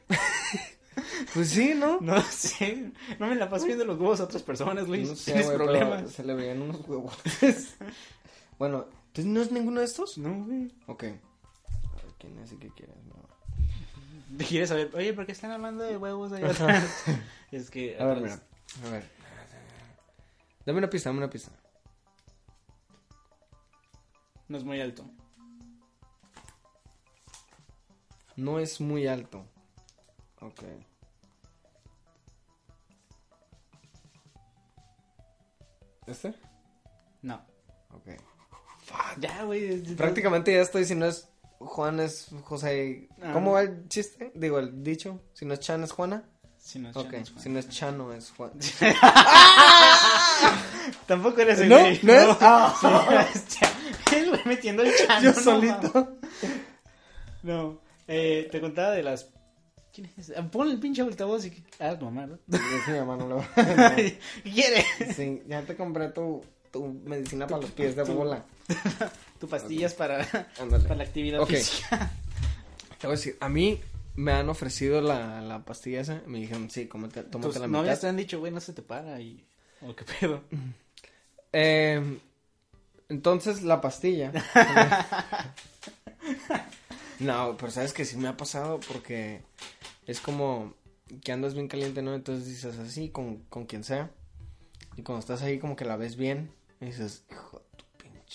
[1.35, 1.99] Pues sí, ¿no?
[2.01, 2.93] No sé.
[3.19, 5.09] No me la paso viendo los huevos a otras personas, Luis.
[5.09, 6.11] No sé, Tienes güey, pero problemas.
[6.11, 7.77] se le veían unos huevotes.
[8.59, 10.19] bueno, ¿entonces no es ninguno de estos?
[10.19, 10.73] No, güey.
[10.87, 11.05] Ok.
[11.05, 11.21] A ver,
[12.19, 12.97] ¿quién es y qué quieres?
[13.07, 13.15] No.
[14.49, 14.91] ¿Quieres saber?
[14.95, 17.05] Oye, ¿por qué están hablando de huevos ahí atrás?
[17.53, 17.97] es que.
[17.99, 18.41] A ver, mira.
[18.87, 19.05] A ver.
[20.67, 21.53] Dame una pista, dame una pista.
[24.49, 25.05] No es muy alto.
[28.37, 29.45] No es muy alto.
[30.41, 30.63] Ok.
[36.07, 36.35] ¿Este?
[37.23, 37.37] No.
[37.93, 38.09] Ok.
[39.19, 39.83] Ya, güey.
[39.95, 41.29] Prácticamente ya estoy, si no es
[41.65, 43.09] Juan es José.
[43.23, 43.31] Ah.
[43.33, 44.33] ¿Cómo va el chiste?
[44.35, 45.21] Digo, el dicho.
[45.33, 46.25] Si no es Chan es Juana.
[46.59, 47.11] Si no es Ok.
[47.13, 48.53] Chano, Si no es Chano es Juan.
[51.07, 51.79] Tampoco eres el ¿No?
[51.81, 52.01] güey.
[52.03, 52.29] ¿No es?
[52.81, 55.23] Sí, no es Cha- El güey metiendo el chano.
[55.23, 56.17] Yo no solito.
[57.43, 57.79] No.
[58.09, 59.29] Eh, te contaba de las.
[59.93, 60.33] ¿Quién es?
[60.37, 61.65] Ah, Pon el pinche altavoz y.
[61.79, 62.39] Ah, tu mamá, ¿no?
[62.51, 63.45] Es mi mamá, no lo
[63.95, 64.85] ¿Qué quiere?
[65.15, 66.43] Sí, ya te compré tu,
[66.73, 68.43] tu medicina para los pies de bola.
[69.41, 70.27] Tu pastillas para,
[70.61, 70.85] Ándale.
[70.85, 72.11] para la actividad física.
[73.01, 73.81] Te voy a decir, a mí
[74.15, 76.23] me han ofrecido la, la pastilla esa.
[76.27, 78.01] Me dijeron, sí, cómete, tómate Tus la novias mitad.
[78.01, 79.45] te han dicho, güey, no se te para y.
[79.83, 80.43] O qué pedo.
[81.57, 82.19] Eh,
[83.09, 84.33] entonces, la pastilla.
[87.21, 89.41] no, pero sabes que sí me ha pasado porque
[90.07, 90.75] es como
[91.23, 92.15] que andas bien caliente, ¿no?
[92.15, 94.11] Entonces dices así con, con quien sea.
[94.97, 96.51] Y cuando estás ahí como que la ves bien,
[96.81, 97.63] y dices, hijo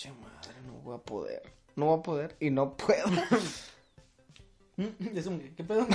[0.00, 1.42] pinche madre, no voy a poder.
[1.76, 3.04] No voy a poder y no puedo.
[5.14, 5.86] Es un, ¿Qué pedo?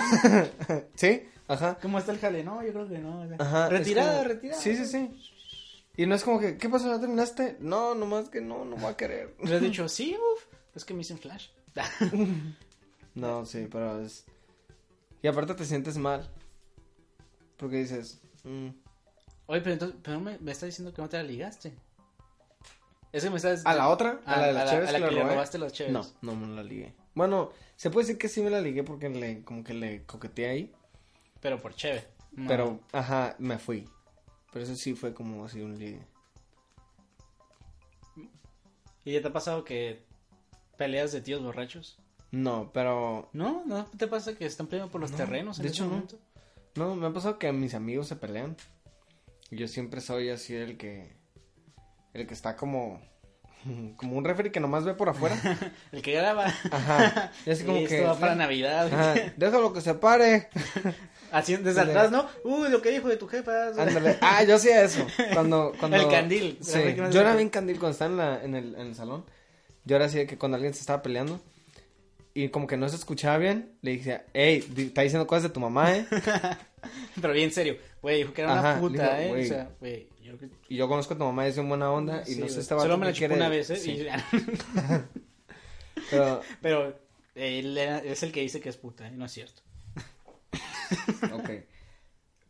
[0.96, 1.24] ¿Sí?
[1.48, 1.76] Ajá.
[1.82, 2.44] ¿Cómo está el jale?
[2.44, 3.22] No, yo creo que no.
[3.22, 3.68] o sea, Ajá.
[3.70, 4.62] Retirada, como- retirada.
[4.62, 5.10] Sí, sí, sí.
[5.98, 6.88] Y no es como que, ¿qué pasó?
[6.94, 7.58] ¿Ya terminaste?
[7.60, 9.36] No, nomás que no, no voy a querer.
[9.44, 10.44] Le has dicho, sí, uff.
[10.76, 11.48] Es que me dicen flash.
[13.16, 14.26] No, sí, pero es...
[15.24, 16.30] Y aparte te sientes mal.
[17.58, 18.68] Porque dices, mm,
[19.48, 21.74] Oye, pero entonces, pero me, me estás diciendo que no te la ligaste.
[23.16, 23.66] Es que me estás...
[23.66, 24.20] ¿A la otra?
[24.26, 25.94] ¿A la de las a la- cheves a la que le robaste las cheves.
[25.94, 26.94] No, no me la ligué.
[27.14, 30.50] Bueno, se puede decir que sí me la ligué porque le, como que le coqueteé
[30.50, 30.74] ahí.
[31.40, 32.06] Pero por cheve.
[32.34, 32.50] No.
[32.50, 33.88] Pero, ajá, me fui.
[34.52, 36.02] Pero eso sí fue como así un ligue.
[39.04, 40.04] ¿Y ya te ha pasado que
[40.78, 41.98] peleas de tíos borrachos?
[42.32, 43.64] No, pero ¿No?
[43.66, 45.92] ¿No te pasa que están peleando por los No, terrenos en de ese hecho no.
[45.92, 46.18] momento?
[46.76, 48.58] no, me ha pasado que mis amigos se pelean.
[49.52, 51.16] Y Yo siempre soy así el que
[52.16, 53.00] el que está como
[53.98, 55.38] como un referee que nomás ve por afuera.
[55.92, 56.46] El que graba.
[56.72, 57.32] Ajá.
[57.46, 58.88] Y así como Y que esto va para Navidad.
[58.88, 60.50] Ajá, déjalo que se pare.
[61.32, 62.28] Así desde atrás, ¿no?
[62.44, 63.70] Uy, lo que dijo de tu jefa.
[63.78, 64.18] Ándale.
[64.22, 65.06] Ah, yo hacía eso.
[65.34, 65.98] Cuando, cuando...
[65.98, 66.58] El candil.
[66.62, 69.26] Sí, no yo era bien candil cuando estaba en, la, en, el, en el salón.
[69.84, 71.42] Yo era así de que cuando alguien se estaba peleando
[72.34, 75.60] y como que no se escuchaba bien, le dije, hey, está diciendo cosas de tu
[75.60, 76.06] mamá, ¿eh?
[77.22, 77.78] Pero bien serio.
[78.02, 79.44] Güey, dijo que era una puta, dijo, ¿eh?
[79.44, 80.15] O sea, güey.
[80.26, 80.74] Yo creo que...
[80.74, 82.76] Y yo conozco a tu mamá, es en buena onda y sí, no sé este
[82.76, 83.76] Solo me la chupó una vez, ¿eh?
[83.78, 84.08] Sí, Y-
[86.10, 87.00] pero, Pero
[87.36, 89.12] él es el que dice que es puta, ¿eh?
[89.12, 89.62] No es cierto.
[91.34, 91.50] ok.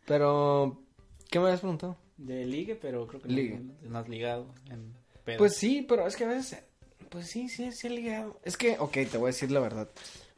[0.06, 0.82] Pero,
[1.30, 1.98] ¿qué me habías preguntado?
[2.18, 3.60] De ligue, pero creo que Ligue.
[3.60, 4.94] no, no has ligado en
[5.26, 5.38] pedo.
[5.40, 6.64] Pues sí, pero es que a veces,
[7.10, 8.40] pues sí, sí, sí he ligado.
[8.44, 9.90] Es que, ok, te voy a decir la verdad.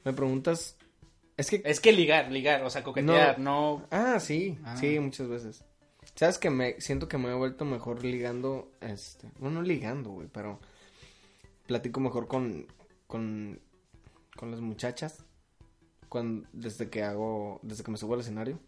[0.04, 0.78] Me preguntas,
[1.36, 3.86] es que Es que ligar, ligar, o sea, coquetear, no...
[3.92, 4.76] Ah, sí, Ah.
[4.78, 5.64] sí, muchas veces.
[6.18, 10.28] Sabes que me siento que me he vuelto mejor ligando, este, bueno, no ligando, güey,
[10.28, 10.59] pero
[11.68, 12.65] platico mejor con,
[13.05, 13.59] con,
[14.36, 15.24] con las muchachas
[16.09, 18.59] cuando, desde que hago, desde que me subo al escenario.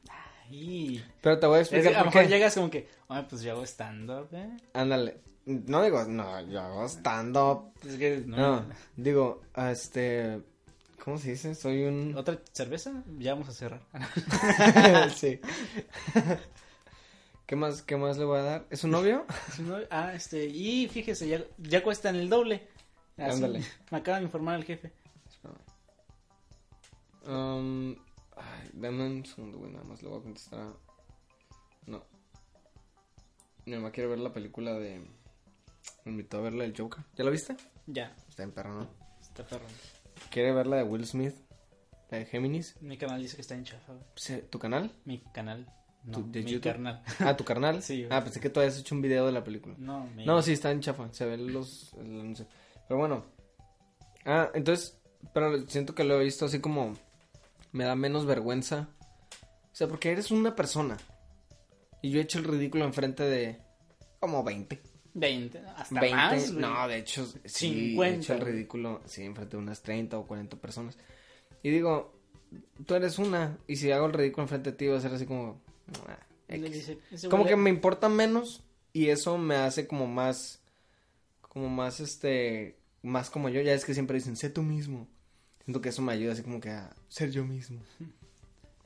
[0.48, 1.04] Ay.
[1.24, 3.42] Pero te voy a Es que explicar a lo mejor llegas como que, ay, pues
[3.42, 4.56] yo hago stand-up, ¿eh?
[4.74, 8.38] Ándale, no digo, no, yo hago stand-up, Es que, no.
[8.38, 10.40] no, digo, este,
[11.04, 11.56] ¿cómo se dice?
[11.56, 12.16] Soy un...
[12.16, 13.04] ¿Otra cerveza?
[13.18, 13.82] Ya vamos a cerrar.
[15.16, 15.40] sí.
[17.50, 18.68] ¿Qué más, qué más le voy a dar?
[18.70, 19.26] ¿Es un novio?
[19.90, 22.68] Ah, este, y fíjese, ya, ya cuestan el doble.
[23.18, 23.64] Así, Ándale.
[23.90, 24.94] Me acaba de informar el jefe.
[27.26, 27.94] Um,
[28.38, 30.74] ay, dame un segundo, güey, nada más le voy a contestar.
[31.88, 32.06] No.
[33.66, 35.00] Mi mamá quiere ver la película de...
[36.06, 37.04] Me invitó a ver la del Joker.
[37.16, 37.58] ¿Ya la viste?
[37.88, 38.88] Ya, Está en perro, ¿no?
[39.22, 39.66] está perro.
[40.30, 41.34] Quiere ver la de Will Smith,
[42.12, 42.80] la de Géminis.
[42.80, 43.94] Mi canal dice que está en chafa.
[43.94, 44.42] güey.
[44.52, 44.92] ¿Tu canal?
[45.04, 45.68] Mi canal.
[46.04, 46.64] No, ¿Tu- de mi YouTube?
[46.64, 47.04] carnal.
[47.20, 47.84] Ah, ¿tu carnal?
[47.84, 48.08] Sí.
[48.10, 49.76] Ah, pensé que tú habías hecho un video de la película.
[49.78, 50.26] No, mi...
[50.26, 51.12] No, sí, está en chafa.
[51.14, 51.94] Se ven los...
[52.00, 52.48] el anuncio.
[52.88, 53.26] Pero bueno.
[54.26, 54.98] Ah, entonces...
[55.34, 56.94] Pero siento que lo he visto así como...
[57.72, 58.90] Me da menos vergüenza.
[59.72, 60.98] O sea, porque eres una persona.
[62.02, 63.60] Y yo he hecho el ridículo enfrente de...
[64.20, 64.82] Como 20.
[65.14, 66.16] 20, hasta 20.
[66.16, 66.62] más, güey.
[66.62, 67.26] no, de hecho...
[67.46, 69.02] Sí, 50, he hecho el ridículo...
[69.06, 70.98] Sí, enfrente de unas 30 o 40 personas.
[71.62, 72.18] Y digo...
[72.88, 73.58] Tú eres una.
[73.68, 75.62] Y si hago el ridículo enfrente de ti va a ser así como...
[76.08, 76.98] ah, dice,
[77.30, 78.64] Como que me importa menos
[78.94, 80.62] y eso me hace como más,
[81.42, 83.62] como más este, más como yo.
[83.62, 85.08] Ya es que siempre dicen, sé tú mismo.
[85.66, 87.82] Siento que eso me ayuda así como que a ser yo mismo.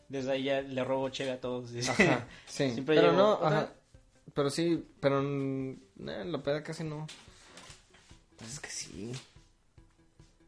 [0.09, 1.71] Desde ahí ya le robo cheve a todos.
[1.89, 2.71] Ajá, sí.
[2.71, 3.73] Siempre pero llevo no, otra.
[4.33, 7.07] Pero sí, pero en la peda casi no.
[8.37, 9.11] Pues es que sí.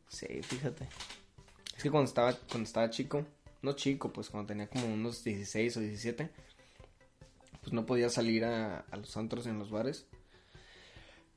[0.09, 0.87] Sí, fíjate.
[1.75, 3.25] Es que cuando estaba, cuando estaba chico,
[3.65, 6.29] no chico, pues cuando tenía como unos 16 o 17,
[7.61, 10.07] pues no podía salir a, a los antros en los bares.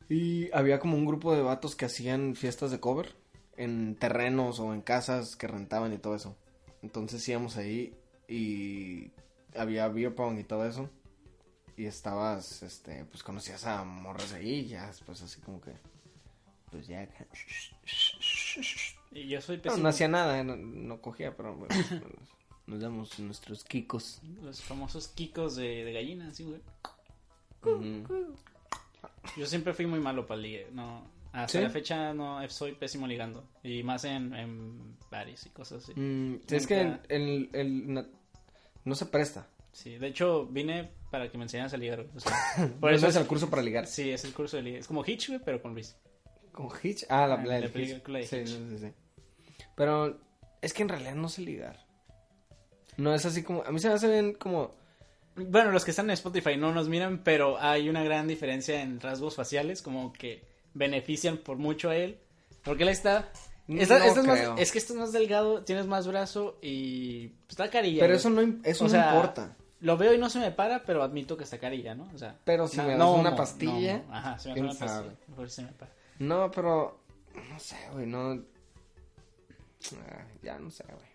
[0.09, 3.15] Y había como un grupo de vatos que hacían fiestas de cover
[3.57, 6.37] en terrenos o en casas que rentaban y todo eso.
[6.83, 7.95] Entonces íbamos ahí
[8.29, 9.11] y
[9.57, 10.89] había beer pong y todo eso.
[11.77, 15.73] Y estabas, este, pues conocías a morras ahí y ya, pues así como que,
[16.71, 17.09] pues ya.
[19.13, 19.83] Y yo soy No, pésimo.
[19.83, 22.29] no hacía nada, no, no cogía, pero bueno, nos-
[22.67, 24.21] nos damos nuestros kikos.
[24.43, 26.61] Los famosos kikos de, de gallina, sí, güey.
[29.37, 30.67] Yo siempre fui muy malo para el ligue.
[30.73, 31.03] No,
[31.33, 31.65] hasta ¿Sí?
[31.65, 33.45] la fecha no soy pésimo ligando.
[33.63, 35.93] Y más en, en bares y cosas así.
[35.99, 38.07] Mm, es que el, el-
[38.85, 39.47] no se presta.
[39.73, 42.03] Sí, de hecho vine para que me enseñaras a ligar.
[42.05, 42.17] güey.
[42.17, 43.87] O sea, por eso es el curso para ligar.
[43.87, 44.79] Sí, es el curso de ligue.
[44.79, 45.97] Es como Hitch, güey, pero con Luis.
[46.59, 47.05] ¿Con Hitch?
[47.09, 48.31] Ah, la, Ah, la la del película de Hitch.
[48.31, 48.93] Sí, sí, sí.
[49.77, 50.19] Pero
[50.61, 51.87] es que en realidad no sé ligar.
[52.97, 53.63] No es así como...
[53.65, 54.75] A mí se me hace bien como...
[55.37, 58.99] Bueno, los que están en Spotify no nos miran, pero hay una gran diferencia en
[59.01, 60.43] rasgos faciales, como que
[60.75, 62.19] benefician por mucho a él.
[62.65, 63.31] Porque él está...
[63.69, 67.71] está- No es, más- es que estás más delgado, tienes más brazo y pues, está
[67.71, 68.01] carilla.
[68.01, 69.57] Pero eso no, eso O no sea, importa.
[69.79, 72.11] Lo veo y no se me para, pero admito que está carilla, ¿no?
[72.13, 74.13] O sea, Pero si na- me das no una pastilla, no.
[74.13, 75.93] Ajá, si me das ¿quién una pastilla, mejor se me para.
[76.19, 77.01] No, pero...
[77.51, 78.43] No sé, güey, no...
[79.95, 81.07] Ah, ya no sé, güey.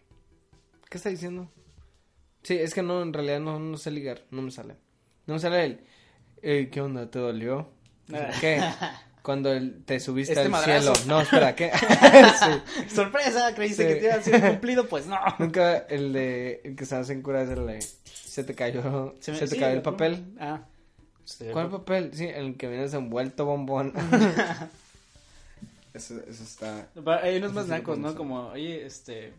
[0.90, 1.50] ¿Qué está diciendo?
[2.44, 4.76] Sí, es que no, en realidad no, no sé ligar, no me sale.
[5.28, 5.82] No sale el,
[6.42, 7.10] "Ey, ¿qué onda?
[7.10, 7.70] ¿Te dolió?
[8.08, 8.62] Dije, ¿Qué?
[9.22, 10.94] Cuando el- te subiste Este al madrazo.
[10.96, 11.08] cielo.
[11.16, 11.72] No, espera, ¿qué?
[12.84, 12.94] sí.
[12.94, 13.94] Sorpresa, creíste Sí.
[13.94, 15.18] que te iba a ser cumplido, pues no.
[15.40, 19.38] Nunca el de el que se hacen curas el de se te cayó, se, me-
[19.40, 20.36] te sí, cayó el papel.
[20.40, 20.66] Ah.
[21.54, 22.12] ¿Cuál papel?
[22.14, 23.94] Sí, el que vienes envuelto bombón.
[25.94, 26.90] eso, eso está.
[27.22, 28.16] Hay unos Ese más nacos, ¿no?
[28.16, 29.34] Como, oye, este.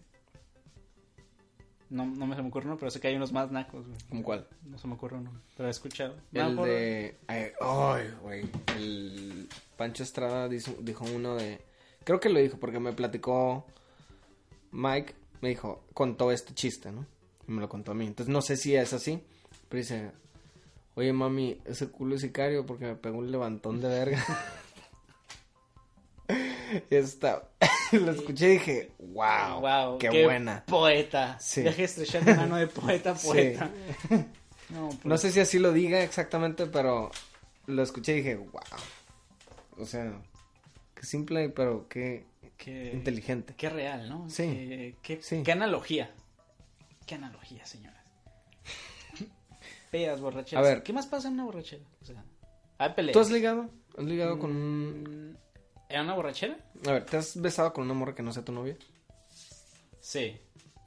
[1.90, 3.98] No, no me se me ocurre uno, pero sé que hay unos más nacos, güey.
[4.09, 4.48] ¿Cómo cuál?
[4.64, 6.14] No se me ocurre uno, pero he escuchado.
[6.32, 7.16] El de.
[7.26, 8.48] Ay, ay, güey.
[8.76, 11.61] El Pancho Estrada dijo, dijo uno de.
[12.05, 13.66] Creo que lo dijo porque me platicó
[14.70, 15.14] Mike.
[15.40, 17.05] Me dijo, contó este chiste, ¿no?
[17.46, 18.07] Y me lo contó a mí.
[18.07, 19.22] Entonces no sé si es así.
[19.68, 20.12] Pero dice,
[20.94, 24.24] oye mami, ese culo es sicario porque me pegó un levantón de verga.
[26.90, 27.48] y está.
[27.92, 30.64] lo escuché y dije, wow, Wow, qué, buena.
[30.66, 31.38] Poeta.
[31.40, 31.62] Sí.
[31.62, 33.70] Deje estrechar la mano de poeta poeta.
[34.70, 37.10] No, pues, No sé si así lo diga exactamente, pero
[37.66, 38.60] lo escuché y dije, wow.
[39.78, 40.10] O sea,
[40.94, 42.24] qué simple, pero qué
[42.56, 43.54] qué, inteligente.
[43.58, 44.28] qué real, ¿no?
[44.30, 44.42] Sí.
[44.44, 45.42] Qué, qué- Sí.
[45.44, 46.14] qué analogía.
[47.06, 48.02] Qué analogía, señoras.
[49.90, 50.64] Pedas, borracheras.
[50.64, 50.82] A ver.
[50.82, 51.84] ¿Qué más pasa en una borrachera?
[52.00, 52.24] O sea,
[52.78, 53.12] hay peleas.
[53.12, 53.70] ¿Tú has ligado?
[53.96, 55.38] ¿Has ligado con un...
[55.89, 56.57] ¿En una borrachera?
[56.87, 58.76] A ver, ¿te has besado con una morra que no sea tu novia?
[60.01, 60.37] Sí.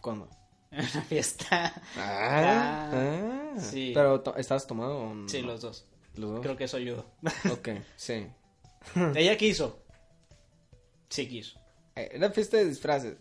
[0.01, 0.29] ¿Cuándo?
[0.71, 1.73] En una fiesta.
[1.95, 2.91] Ah, Ah,
[3.55, 3.59] ah.
[3.59, 3.91] sí.
[3.93, 5.29] ¿Pero to- estabas tomado o no?
[5.29, 5.87] Sí, los dos.
[6.15, 6.41] ¿Los dos?
[6.41, 7.05] Creo que eso ayudó.
[7.51, 8.27] Ok, sí.
[9.15, 9.81] Ella quiso.
[11.09, 11.57] Sí quiso.
[11.95, 13.15] Eh, Era fiesta de disfraces.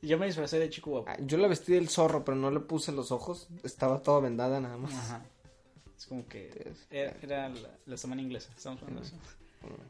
[0.00, 1.10] Yo me disfracé de chico guapo.
[1.10, 3.48] Ah, Yo la vestí del zorro, pero no le puse los ojos.
[3.62, 4.92] Estaba toda vendada nada más.
[4.94, 5.22] Ajá.
[5.96, 8.50] Es como que era, era la, la semana inglesa.
[8.56, 9.16] Estamos hablando de eso.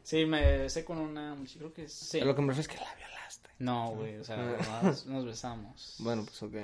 [0.03, 2.19] Sí, me besé con una muchacha, creo que sí.
[2.19, 3.49] A Lo que me refiero es que la violaste.
[3.59, 4.81] No, güey, o sea, Ah.
[4.81, 5.95] nomás nos besamos.
[5.99, 6.55] Bueno, pues ok.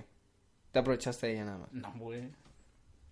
[0.71, 1.71] Te aprovechaste de ella nada más.
[1.73, 2.29] No, güey.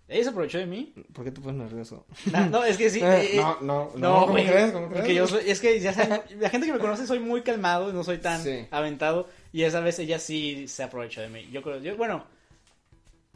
[0.07, 0.91] ¿Ella se aprovechó de mí?
[1.13, 2.05] ¿Por qué te pones nervioso?
[2.31, 2.99] No, no, es que sí.
[3.03, 4.47] Eh, eh, no, no, No, ¿cómo güey.
[4.47, 4.71] crees?
[4.71, 5.17] ¿Cómo Porque crees?
[5.17, 8.03] yo soy, es que ya saben, la gente que me conoce soy muy calmado, no
[8.03, 8.65] soy tan Sí.
[8.71, 9.29] aventado.
[9.53, 11.47] Y esa vez ella sí se aprovechó de mí.
[11.51, 12.23] Yo creo, yo, bueno.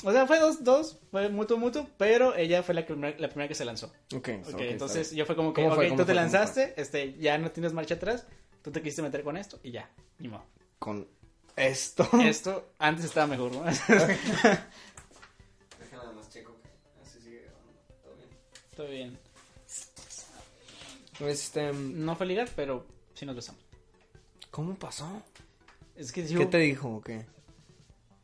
[0.04, 3.48] O sea, fue dos, dos, fue mutuo, mutuo, pero ella fue la, que, la primera
[3.48, 3.88] que se lanzó.
[4.16, 7.38] Ok, Ok, ok, entonces yo fue como que, ok, ¿Cómo tú te lanzaste, este, ya
[7.38, 8.28] no tienes marcha atrás,
[8.62, 9.90] tú te quisiste meter con esto y ya,
[10.20, 10.44] ni modo.
[10.80, 11.08] Con
[11.56, 12.08] esto.
[12.22, 13.64] Esto antes estaba mejor, ¿no?
[13.64, 14.68] Deja
[15.94, 16.70] nada más checo que
[17.02, 17.74] así sigue grabando.
[18.04, 18.30] Todo bien.
[18.76, 19.20] Todo bien.
[21.32, 23.64] Este, No fue ligar, pero sí nos besamos.
[24.54, 25.24] ¿cómo pasó?
[25.96, 27.26] Es que ¿Qué te dijo o qué?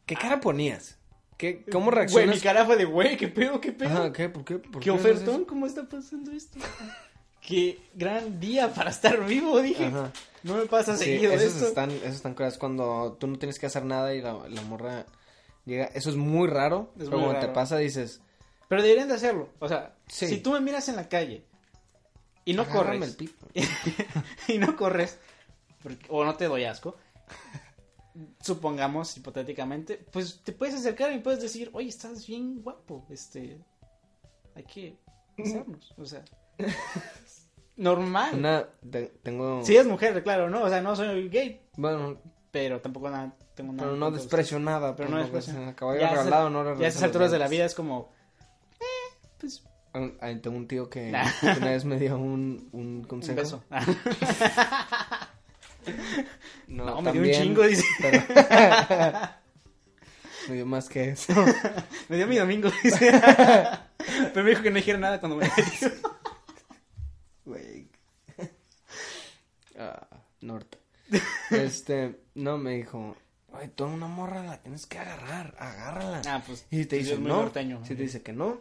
[0.06, 0.99] ¿Qué cara ponías?
[1.40, 2.36] ¿Qué, ¿Cómo güey, reaccionas?
[2.36, 3.90] mi cara fue de, güey, qué pedo, qué pedo.
[3.90, 4.28] Ajá, ¿qué?
[4.30, 4.60] ¿Por qué?
[4.60, 5.46] ¿Por ¿Qué haces ofertón?
[5.46, 6.60] ¿Cómo está pasando esto?
[7.42, 9.86] Qué gran día para estar vivo, dije.
[9.86, 10.12] Ajá.
[10.44, 11.68] No me pasa Sí, seguido esos esto.
[11.70, 15.06] están, esos están curados cuando tú no tienes que hacer nada y la, la morra
[15.66, 15.86] llega.
[15.86, 16.92] Eso es muy raro.
[17.00, 18.22] Es pero muy cuando te pasa dices,
[18.68, 19.50] Pero deberían de hacerlo.
[19.60, 20.28] O sea, Sí.
[20.28, 21.46] si tú me miras en la calle
[22.44, 23.48] y no "Agárrame corres el pito".
[24.50, 25.18] y no corres
[25.82, 26.98] porque- o no te doy asco,
[28.42, 33.60] supongamos hipotéticamente, pues te puedes acercar y puedes decir, oye, estás bien guapo, este,
[34.56, 34.98] hay que
[35.38, 36.24] besarnos, o sea,
[37.78, 38.36] normal.
[38.36, 39.64] Una, te- tengo.
[39.64, 40.64] Si es mujer, claro, ¿no?
[40.64, 42.18] O sea, no soy gay, Bueno,
[42.52, 43.88] pero tampoco nada, tengo nada.
[43.88, 44.96] pero no desprecio nada.
[44.96, 45.54] Pero no desprecio.
[45.56, 48.12] pues, Caballo Ya a regalado, no Ya a esas alturas de la vida es como,
[48.80, 49.64] eh, pues,
[49.94, 51.24] Ah, Tengo un tío que Nah.
[51.42, 53.38] que una vez me dio un, un un consejo.
[53.38, 53.64] beso.
[56.68, 57.84] No, No, me dio un chingo, dice.
[58.00, 58.24] pero-
[60.50, 61.34] me dio más que eso.
[62.10, 63.12] Me dio mi domingo, dice.
[64.34, 65.90] Pero me dijo que no dijera nada cuando me metió.
[67.46, 67.88] Güey.
[69.78, 70.08] Ah,
[70.42, 70.78] norte.
[71.52, 73.16] Este, no, me dijo,
[73.54, 76.22] Ay, tú una morra la tienes que agarrar, agárrala.
[76.28, 76.66] Ah, pues.
[76.70, 77.30] y te pues, dice no.
[77.42, 77.84] norteño.
[77.86, 78.60] Si te dice que no,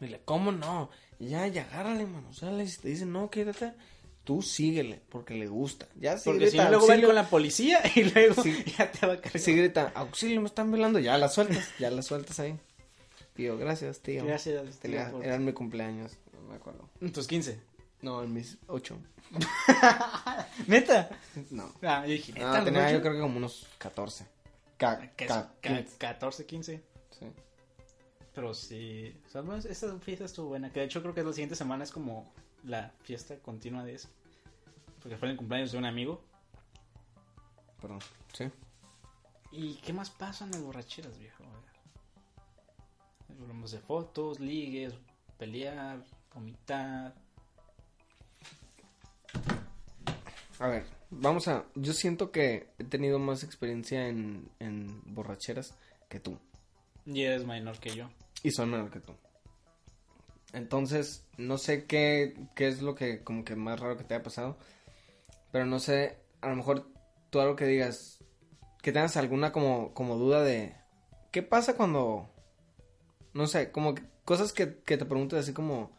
[0.00, 0.90] dile, ¿cómo no?
[1.18, 2.28] Ya, ya, agárrale, mano.
[2.30, 3.74] O sea, si te dice no, quédate,
[4.28, 5.88] tú síguele, porque le gusta.
[5.98, 8.62] Ya si Porque grita, luego va con la policía y luego Sí.
[8.78, 9.40] ya te va a cargar.
[9.40, 12.60] si grita, auxilio, me están velando, ya la sueltas, ya la sueltas ahí.
[13.32, 14.22] Tío, gracias, tío.
[14.26, 16.90] Gracias, tío, Era en mi cumpleaños, no me acuerdo.
[17.10, 17.58] Tus 15.
[18.02, 18.98] No, en mis ocho.
[20.66, 21.08] ¿Neta?
[21.50, 21.72] No.
[21.82, 22.64] Ah, yo dije, Ah, ¿neta?
[22.64, 24.26] tenía ¿los yo creo que como unos 14.
[24.76, 26.82] Ca- Que es ca- ca- 15, 14, 15.
[27.18, 27.26] sí.
[28.34, 29.16] Pero sí.
[29.26, 30.70] O sea, esta fiesta estuvo buena.
[30.70, 32.30] Que de hecho creo que la siguiente semana es como
[32.64, 34.08] la fiesta continua de eso.
[35.00, 36.22] Porque fue el cumpleaños de un amigo.
[37.80, 38.00] Perdón.
[38.32, 38.50] Sí.
[39.52, 41.44] ¿Y qué más pasa en las borracheras, viejo?
[43.40, 44.94] Hablamos de fotos, ligues,
[45.38, 47.14] pelear, vomitar.
[50.58, 51.64] A ver, vamos a.
[51.74, 55.74] Yo siento que he tenido más experiencia en, en borracheras
[56.08, 56.38] que tú.
[57.06, 58.10] Y eres menor que yo.
[58.42, 59.14] Y soy menor que tú.
[60.52, 64.22] Entonces, no sé qué, qué es lo que como que más raro que te haya
[64.22, 64.58] pasado.
[65.52, 66.88] Pero no sé, a lo mejor
[67.30, 68.18] tú algo que digas,
[68.82, 70.76] que tengas alguna como, como duda de,
[71.30, 72.28] ¿qué pasa cuando,
[73.34, 75.90] no sé, como que cosas que, que te preguntes así como,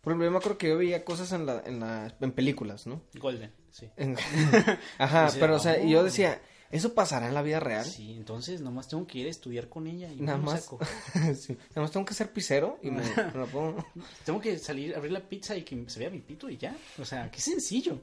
[0.00, 2.86] por ejemplo, yo me acuerdo que yo veía cosas en la, en la, en películas,
[2.86, 3.02] ¿no?
[3.14, 3.90] Golden, sí.
[4.98, 6.04] Ajá, Decía, pero o sea, y yo "Oh".
[6.04, 6.40] decía,
[6.70, 7.84] ¿eso pasará en la vida real?
[7.84, 10.68] Sí, entonces nomás tengo que ir a estudiar con ella y Nada me más.
[11.36, 13.84] Sí, Nada más tengo que ser pisero y me, me lo pongo.
[14.24, 16.76] Tengo que salir, abrir la pizza y que se vea mi pito y ya.
[16.98, 18.00] O sea, qué sencillo.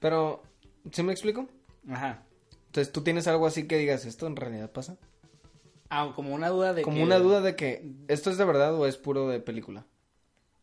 [0.00, 0.42] Pero,
[0.92, 1.48] ¿sí me explico?
[1.90, 2.22] Ajá.
[2.66, 4.96] Entonces, ¿tú tienes algo así que digas, esto en realidad pasa?
[5.90, 8.74] Ah, como una duda de Como que- una duda de que, ¿esto es de verdad
[8.74, 9.86] o es puro de película?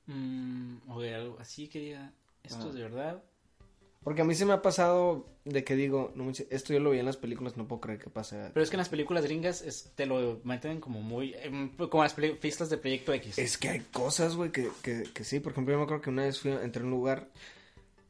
[0.08, 2.12] Mm, o de algo así que diga,
[2.44, 2.70] esto Ah.
[2.70, 3.24] es de verdad.
[4.04, 7.00] Porque a mí se me ha pasado de que digo, no, esto yo lo vi
[7.00, 8.52] en las películas, no puedo creer que pase.
[8.54, 11.34] Pero es que en las películas gringas es- te lo meten como muy...
[11.42, 13.40] em, como las fiestas de Proyecto X.
[13.40, 15.40] Es que hay cosas, güey, que, que, que sí.
[15.40, 17.30] Por ejemplo, yo me acuerdo que una vez fui, a- entré a un lugar,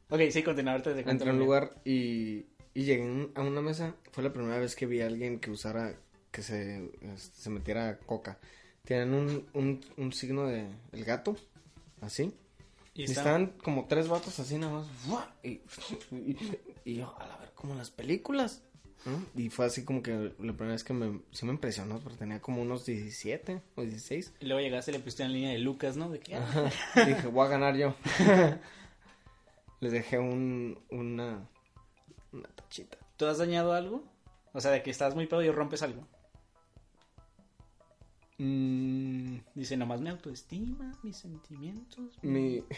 [0.08, 3.94] Ok, sí, continúa ahorita te entré a un lugar y, y llegué a una mesa.
[4.12, 5.94] Fue la primera vez que vi a alguien que usara,
[6.30, 8.38] que se, este, se metiera coca.
[8.84, 11.36] Tienen un, un, un signo de el gato,
[12.00, 12.32] así.
[12.94, 14.86] Y Y estaban como tres vatos así nada más.
[15.42, 15.60] Y,
[16.12, 16.36] y,
[16.84, 18.62] y yo, a la ver, como en las películas.
[19.36, 22.40] Y fue así como que la primera vez que me, sí me impresionó, porque tenía
[22.40, 24.32] como unos 17 o 16.
[24.40, 26.10] Y luego llegaste y le pusiste en línea de Lucas, ¿no?
[26.10, 26.70] De Ajá.
[27.06, 27.94] Dije, voy a ganar yo.
[29.80, 31.48] Les dejé un, una,
[32.32, 32.98] una tachita.
[33.16, 34.04] ¿Tú has dañado algo?
[34.52, 36.06] O sea, de que estás muy pedo y rompes algo.
[38.38, 42.18] Mm, Dice, nomás mi autoestima, mis sentimientos.
[42.22, 42.62] mi...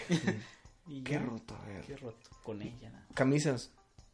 [0.90, 1.18] Y Qué ya.
[1.20, 1.82] roto, a ver.
[1.82, 2.88] Qué roto con ella.
[2.88, 3.06] nada.
[3.12, 3.72] Camisas.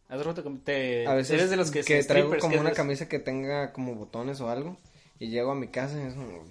[0.09, 0.59] Has roto con...
[0.59, 1.07] Te...
[1.07, 4.41] A veces Eres de los que, que traigo como una camisa que tenga como botones
[4.41, 4.76] o algo.
[5.20, 6.43] Y llego a mi casa y es como...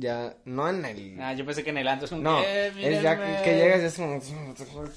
[0.00, 1.20] Ya, no en el...
[1.20, 2.22] Ah, yo pensé que en el antro es como...
[2.22, 3.42] No, que, "Eh, es ya mírenme".
[3.42, 4.20] que, llegas y es como...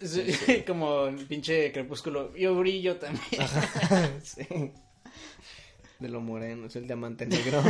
[0.00, 2.34] Sí, como un pinche crepúsculo.
[2.36, 3.22] Yo brillo también.
[4.22, 4.72] sí.
[5.98, 7.60] De lo moreno, es el diamante negro.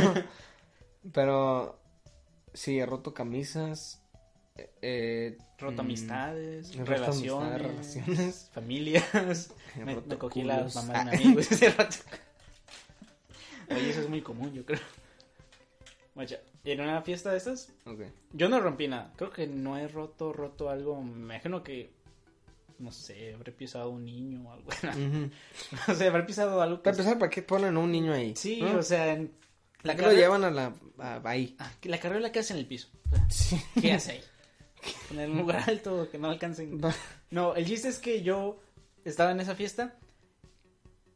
[1.11, 1.79] Pero
[2.53, 4.01] sí, he roto camisas.
[4.81, 7.61] Eh, Roto mm, amistades, roto relaciones, amistades,
[7.95, 8.49] relaciones.
[8.53, 9.51] familias.
[9.75, 10.75] He Me, roto me cogí culos.
[10.75, 11.97] la mamá de un amigo ese rato.
[13.71, 14.79] Oye, eso es muy común, yo creo.
[16.65, 17.71] En una fiesta de estas,
[18.33, 19.13] yo no rompí nada.
[19.15, 21.01] Creo que no he roto, roto algo.
[21.01, 21.89] Me imagino que,
[22.79, 24.69] no sé, habré pisado un niño o algo.
[24.83, 25.29] Ujú.
[25.91, 26.77] o sea, habré pisado algo.
[26.77, 28.35] que- Para empezar, ¿para qué ponen un niño ahí?
[28.35, 28.77] Sí, ¿No?
[28.77, 29.31] o sea, en
[29.83, 30.73] la ¿Por qué lo carrera- llevan a la...
[30.99, 31.55] a- ahí?
[31.59, 32.89] Ah, la carrera que hace en el piso.
[33.29, 33.59] Sí.
[33.81, 34.21] ¿Qué hace ahí?
[35.11, 36.79] En el lugar alto que no alcancen.
[37.31, 38.59] No, el chiste es que yo
[39.05, 39.95] estaba en esa fiesta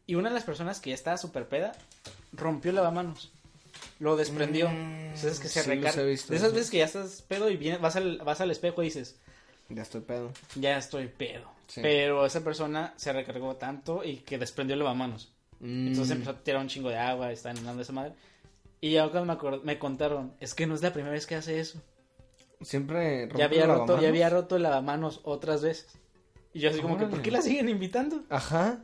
[0.05, 1.73] y una de las personas que ya estaba súper peda
[2.33, 3.31] rompió el lavamanos.
[4.03, 4.69] Lo desprendió.
[4.69, 4.73] Mm,
[5.13, 6.03] Entonces que se sí recarga.
[6.03, 6.55] visto, de esas sí.
[6.55, 9.19] veces que ya estás pedo y vienes, vas al, vas al espejo y dices,
[9.69, 10.31] Ya estoy pedo.
[10.55, 11.49] ya estoy pedo.
[11.67, 11.79] Sí.
[11.81, 15.31] Pero esa persona se recargó tanto y que desprendió el lavamanos.
[15.61, 16.11] Entonces Mm.
[16.13, 18.13] empezó a tirar un chingo de agua, estaban inundando esa madre.
[18.81, 21.59] Y ya cuando me, me contaron, es que no es la primera vez que hace
[21.61, 21.81] eso.
[22.61, 24.01] Siempre Ya había, roto, lavamanos.
[24.01, 25.87] ya había roto el lavamanos otras veces.
[26.53, 28.23] Y yo así como que, ¿por qué la siguen invitando?
[28.29, 28.79] Ajá.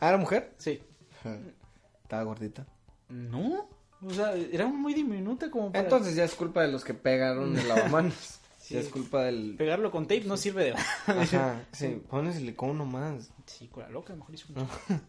[0.00, 0.54] ¿Ah, era mujer?
[0.58, 0.82] Sí.
[2.02, 2.66] Estaba gordita.
[3.08, 3.68] No.
[4.04, 5.84] O sea, era muy diminuta como para...
[5.84, 8.40] Entonces ya es culpa de los que pegaron el lavamanos.
[8.58, 8.74] Sí.
[8.74, 9.56] Ya es culpa del...
[9.56, 10.74] Pegarlo con tape no sirve de...
[11.06, 13.30] Ajá, sí, pones silicón nomás.
[13.46, 14.68] Sí, cura loca, mejor hizo mucho.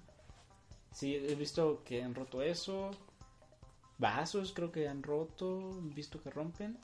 [0.92, 2.92] Sí, he visto que han roto eso.
[3.98, 5.72] Vasos creo que han roto.
[5.90, 6.78] He visto que rompen.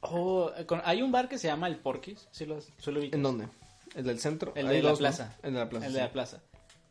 [0.00, 2.28] Oh, con- hay un bar que se llama El Porquis.
[2.30, 3.16] Sí, lo, suelo ubicar.
[3.16, 3.48] ¿En dónde?
[3.96, 4.52] ¿El del centro?
[4.54, 5.02] El de la dos, ¿no?
[5.02, 5.36] plaza.
[5.42, 5.86] El de la plaza.
[5.86, 5.98] El sí.
[5.98, 6.40] de la plaza.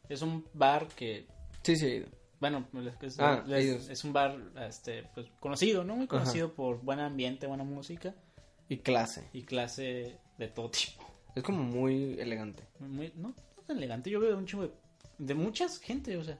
[0.09, 1.25] Es un bar que
[1.63, 2.07] Sí, sí, he ido.
[2.49, 4.37] Bueno, es, Ah, es- es un bar
[4.67, 5.95] este, pues, conocido, ¿no?
[5.95, 8.13] Muy conocido por buen ambiente, buena música
[8.67, 9.29] Y clase.
[9.31, 11.03] y clase de todo tipo.
[11.35, 12.63] Es como muy elegante.
[12.79, 14.09] Muy, no, no tan elegante.
[14.09, 14.71] Yo veo un chingo de,
[15.19, 16.37] de muchas gente, o sea.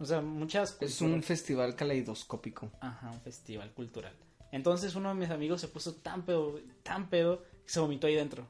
[0.00, 0.70] O sea, muchas.
[0.80, 1.00] Es culturas.
[1.14, 2.70] un festival caleidoscópico.
[2.80, 4.12] Ajá, un festival cultural.
[4.50, 8.16] Entonces uno de mis amigos se puso tan pedo, tan pedo, que se vomitó ahí
[8.16, 8.46] dentro.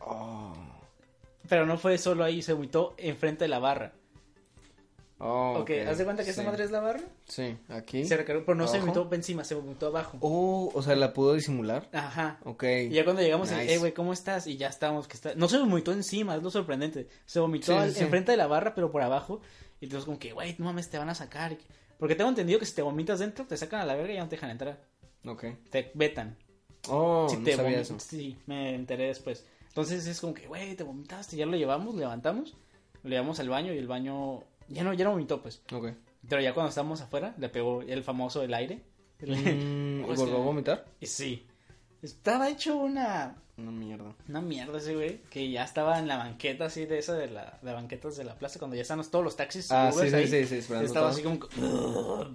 [0.00, 0.52] Oh.
[1.48, 3.92] Pero no fue solo ahí, se vomitó enfrente de la barra.
[5.18, 7.00] Oh, ok, ¿haz de cuenta que esta madre es la barra?
[7.26, 8.04] Sí, aquí.
[8.04, 10.18] Se recargó, pero no se vomitó encima, se vomitó abajo.
[10.20, 11.88] Oh, o sea, la pudo disimular.
[11.92, 12.38] Ajá.
[12.44, 12.64] Ok.
[12.64, 13.74] Y ya cuando llegamos, el, Nice.
[13.74, 14.46] eh, güey, ¿cómo estás?
[14.48, 15.34] Y ya estábamos, que está...
[15.36, 17.08] No se vomitó encima, es lo sorprendente.
[17.26, 18.02] Se vomitó Sí, al- sí.
[18.02, 19.40] enfrente de la barra, pero por abajo.
[19.80, 21.56] Y entonces como que, güey, no mames, te van a sacar.
[21.98, 24.22] Porque tengo entendido que si te vomitas dentro, te sacan a la verga y ya
[24.24, 24.82] no te dejan entrar.
[25.24, 25.44] Ok.
[25.70, 26.36] Te vetan.
[26.88, 27.98] Oh, si no te sabía vomi- eso.
[28.00, 29.46] Sí, me enteré después.
[29.68, 31.36] Entonces es como que, güey, te vomitaste.
[31.36, 32.56] Ya lo llevamos, levantamos.
[33.04, 34.42] Lo llevamos al baño y el baño...
[34.68, 35.62] Ya no, ya no vomitó, pues.
[35.72, 35.88] Ok.
[36.28, 38.82] Pero ya cuando estábamos afuera, le pegó el famoso el aire.
[39.20, 40.84] Mm, ¿Y O sea, volvió a vomitar?
[41.02, 41.46] Sí.
[42.02, 44.14] Estaba hecho una, Una mierda.
[44.28, 45.22] una mierda ese güey.
[45.30, 48.38] Que ya estaba en la banqueta así de esa de la de banquetas de la
[48.38, 48.58] plaza.
[48.58, 49.70] Cuando ya están todos los taxis.
[49.70, 51.38] Ah, Ubers sí, sí, ahí, sí, sí, Estaba así como.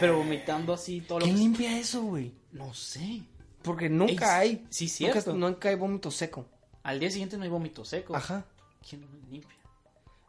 [0.00, 1.42] Pero vomitando así todo lo ¿Quién que.
[1.42, 2.32] limpia eso, güey?
[2.52, 3.22] No sé.
[3.62, 4.66] Porque nunca Ey, hay.
[4.70, 5.34] sí, nunca, cierto.
[5.34, 6.46] nunca hay vómito seco.
[6.82, 8.14] Al día siguiente no hay vómito seco.
[8.14, 8.44] Ajá.
[8.88, 9.55] ¿Quién lo limpia?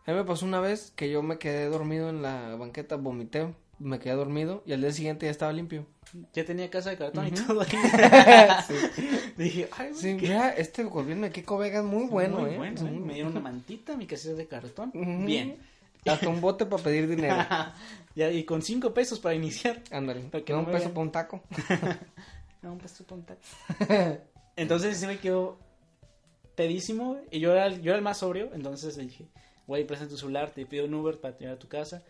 [0.08, 3.54] A mí me pasó una vez que yo me quedé dormido en la banqueta, vomité,
[3.78, 5.86] me quedé dormido y al día siguiente ya estaba limpio.
[6.34, 7.68] Ya tenía casa de cartón y todo ahí.
[9.38, 12.58] Dije, ay, Sí, qué- mira, este gobierno de Kiko Vega es muy bueno, muy ¿eh?
[12.58, 12.84] bueno, ¿eh?
[12.92, 14.92] muy Me dieron una mantita, mi casilla de cartón.
[15.26, 15.58] Bien.
[16.06, 17.36] Hasta un bote para pedir dinero.
[18.16, 19.82] ya, y con cinco pesos para iniciar.
[19.92, 20.22] Ándale.
[20.22, 20.92] Para no no un peso vean.
[20.94, 21.44] para un taco.
[22.62, 23.42] No, un peso con taco.
[24.56, 25.58] Entonces se me quedó
[26.56, 29.28] pedísimo y yo era, yo era el más sobrio, entonces le dije,
[29.68, 32.04] güey, presta tu celular, te pido un Uber para llegar a tu casa.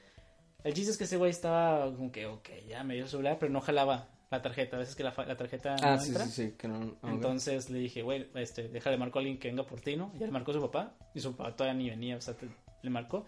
[0.64, 3.38] El chiste es que ese güey estaba como que, ok, ya me dio el celular,
[3.39, 6.26] pero no jalaba la tarjeta, a veces que la, tarjeta Ah, no sí, entra.
[6.26, 6.53] sí, sí.
[6.58, 6.97] Que no.
[7.03, 10.12] Entonces le dije, güey, este, déjale marco a alguien que venga por ti, ¿no?
[10.20, 12.49] Ya le marcó su papá y su papá todavía ni venía, o sea, te-
[12.84, 13.26] le marcó.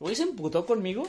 [0.00, 1.04] Güey, se emputó conmigo.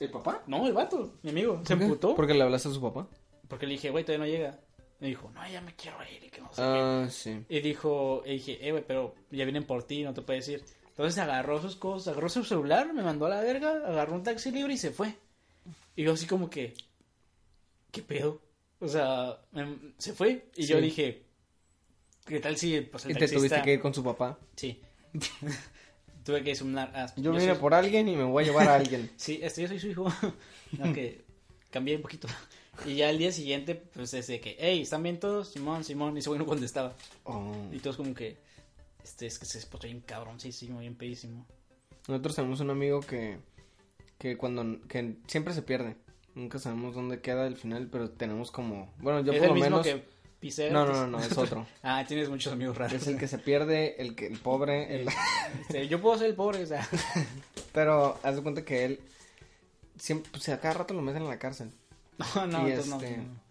[0.00, 0.42] ¿El papá?
[0.46, 1.84] No, el vato, mi amigo, se ¿Por qué?
[1.84, 2.14] emputó.
[2.14, 3.06] Porque le hablaste a su papá.
[3.46, 4.58] Porque le dije, güey, todavía no llega.
[5.00, 6.62] Me dijo, no, ya me quiero ir y que no sé qué.
[6.64, 7.44] Ah, sí.
[7.48, 10.64] Y dijo, y dije, eh, güey, pero ya vienen por ti, no te puedes ir.
[10.98, 14.50] Entonces agarró sus cosas, agarró su celular, me mandó a la verga, agarró un taxi
[14.50, 15.14] libre y se fue.
[15.94, 16.74] Y yo así como que,
[17.92, 18.42] ¿qué pedo?
[18.80, 20.48] O sea, em, se fue.
[20.56, 20.82] Y yo Sí.
[20.82, 21.22] dije,
[22.26, 23.38] ¿qué tal si pues, el Y te taxista...
[23.38, 24.38] tuviste que ir con su papá.
[24.56, 24.82] Sí.
[26.24, 26.90] Tuve que sumar.
[26.94, 29.10] ah, Yo vine soy- por alguien y me voy a llevar a alguien.
[29.16, 30.12] Sí, este, yo soy su hijo.
[30.82, 31.24] Aunque
[31.70, 32.28] cambié un poquito.
[32.84, 35.48] Y ya al día siguiente, pues es de que, hey, ¿están bien todos?
[35.48, 36.16] Simón, Simón.
[36.16, 36.94] Y ese güey no contestaba.
[37.24, 37.54] Oh.
[37.72, 38.36] Y todos como que,
[39.02, 41.46] este, es que se esposó bien cabroncísimo, bien pedísimo.
[42.06, 43.38] Nosotros tenemos un amigo que,
[44.18, 45.96] que cuando, que siempre se pierde.
[46.34, 49.54] Nunca sabemos dónde queda el final, pero tenemos como, bueno, yo es por el lo
[49.54, 49.86] mismo menos.
[49.86, 50.04] que
[50.40, 50.70] pisé.
[50.70, 51.66] No, no, no, no, es otro.
[51.82, 52.94] ah, tienes muchos amigos raros.
[53.02, 55.08] Es el que se pierde, el que, el pobre, el...
[55.60, 56.86] Este, yo puedo ser el pobre, o sea.
[57.72, 59.00] pero haz de cuenta que él
[59.96, 61.72] siempre, pues a cada rato lo meten en la cárcel.
[62.34, 63.48] No, no, Y entonces este, no.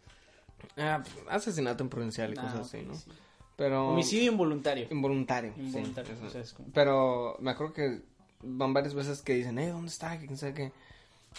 [0.78, 2.96] Ah, asesinato improvidencial y Ah, cosas así, ¿no?
[2.96, 3.10] sí.
[3.58, 4.88] Pero Homicidio involuntario.
[4.92, 5.52] involuntario.
[5.56, 6.26] sí, Involuntario, eso.
[6.26, 8.02] o sea, es como- Pero me acuerdo que
[8.42, 10.18] van varias veces que dicen, eh, ¿dónde está?
[10.18, 10.72] Quién sabe qué.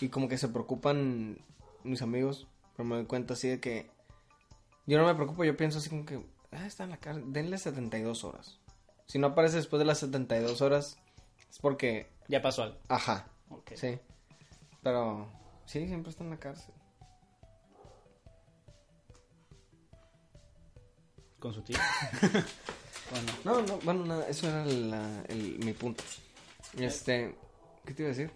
[0.01, 1.39] Y como que se preocupan
[1.85, 2.47] mis amigos,
[2.77, 3.89] pero me doy cuenta así de que
[4.87, 6.17] yo no me preocupo, yo pienso así como que,
[6.53, 8.59] ah, está en la cárcel, denle 72 horas.
[9.07, 10.99] Si no aparece después de las 72 horas,
[11.51, 12.79] es porque, Ya pasó algo.
[12.89, 13.73] ajá, Ok.
[13.77, 13.99] sí.
[14.83, 15.29] Pero,
[15.67, 16.75] sí, siempre está en la cárcel.
[21.39, 21.77] Con su tío.
[23.11, 26.03] bueno, No, no, bueno, nada, eso era la- el- mi punto.
[26.77, 27.35] Este,
[27.87, 28.31] ¿qué te iba a decir?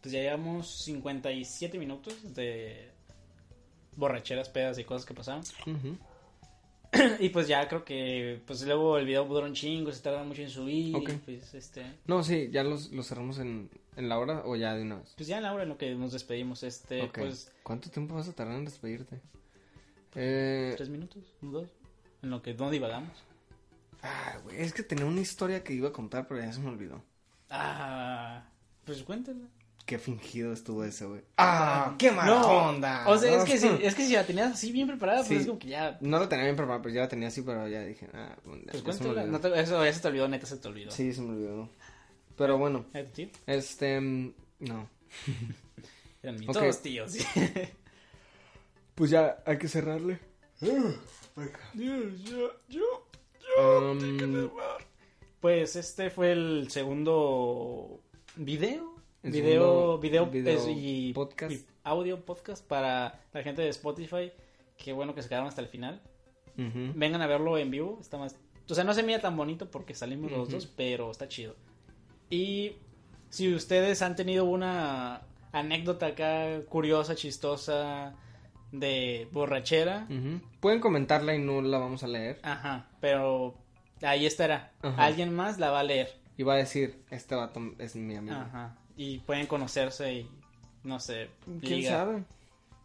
[0.00, 2.92] pues ya llevamos 57 minutos de
[3.96, 5.42] borracheras, pedas y cosas que pasaron.
[7.18, 10.40] Y pues ya creo que, pues luego el video duró un chingo, se tarda mucho
[10.42, 10.96] en subir.
[10.96, 14.74] Y pues este, No, sí, ya los, los cerramos en, en la hora o ya
[14.74, 15.12] de una vez.
[15.16, 18.28] pues ya en la hora en lo que nos despedimos, este, pues ¿Cuánto tiempo vas
[18.28, 19.20] a tardar en despedirte?
[20.14, 21.68] Eh, tres minutos, dos,
[22.26, 23.12] en lo que no divagamos.
[24.02, 26.68] ah, güey, es que tenía una historia que iba a contar, pero ya se me
[26.68, 27.02] olvidó.
[27.50, 28.44] Ah,
[28.84, 29.46] pues cuéntala.
[29.86, 31.22] Qué fingido estuvo ese, güey.
[31.36, 31.94] ¡Ah!
[31.96, 33.04] ¡Qué mala No, onda!
[33.08, 35.34] O sea, es que, si, es que si la tenías así bien preparada, pues Sí.
[35.36, 37.68] es como que ya, No lo tenía bien preparado, pero ya la tenía así, pero
[37.68, 39.24] ya dije, ah, pues cuéntala.
[39.26, 40.90] No te- eso ya se te olvidó, neta se te olvidó.
[40.90, 41.68] Sí, se me olvidó.
[42.36, 43.28] Pero bueno, ¿Era tu tío?
[43.46, 44.90] este, mm, no.
[46.22, 46.54] Eran mis Ok.
[46.54, 47.14] todos tíos.
[48.96, 50.18] Pues ya hay que cerrarle.
[53.58, 54.50] Um,
[55.40, 58.00] Pues este fue el segundo
[58.36, 58.94] video.
[59.22, 61.52] El video, segundo video, video es- y, podcast.
[61.52, 64.32] y audio podcast para la gente de Spotify.
[64.78, 66.00] Qué bueno que se quedaron hasta el final.
[66.56, 67.98] Vengan a verlo en vivo.
[68.00, 68.36] Está más.
[68.68, 71.54] O sea, no se mira tan bonito porque salimos los dos, pero está chido.
[72.30, 72.72] Y
[73.28, 75.22] si ustedes han tenido una
[75.52, 78.14] anécdota acá curiosa, chistosa,
[78.72, 80.06] de borrachera.
[80.60, 82.40] Pueden comentarla y no la vamos a leer.
[82.42, 83.54] ajá, pero
[84.02, 84.72] ahí estará.
[84.82, 85.04] Ajá.
[85.04, 86.20] Alguien más la va a leer.
[86.36, 88.36] Y va a decir, este vato es mi amigo.
[88.36, 88.76] Ajá.
[88.96, 90.30] Y pueden conocerse y
[90.84, 91.30] no sé.
[91.60, 92.24] ¿Quién sabe?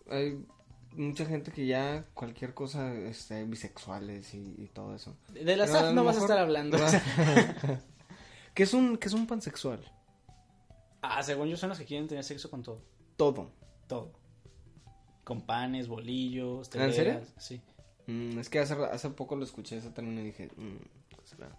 [0.09, 0.45] Hay
[0.93, 5.15] mucha gente que ya cualquier cosa, este, bisexuales y, y todo eso.
[5.29, 6.77] De la SAF no vas a estar hablando.
[8.53, 9.79] ¿Qué es un, qué es un pansexual?
[11.01, 12.81] ah, según yo son los que quieren tener sexo con todo.
[13.17, 13.51] Todo.
[13.87, 14.11] Todo.
[15.23, 17.21] Con panes, bolillos, ¿Ah, en serio?
[17.37, 17.61] Sí.
[18.07, 20.77] Mm, es que hace, hace poco lo escuché ese término y dije, mm,
[21.09, 21.49] ¿qué será?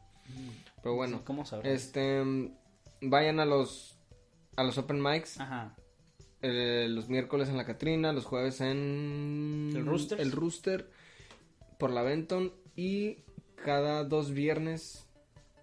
[0.83, 2.57] Pero bueno, Sí, ¿Cómo este, mm,
[3.03, 3.99] vayan a los,
[4.57, 5.77] a los open mics Ajá.
[6.43, 10.21] eh, los miércoles en la Catrina, los jueves en ¿El Roosters?
[10.21, 10.91] el Rooster
[11.79, 13.19] por la Benton y
[13.65, 15.07] cada dos viernes,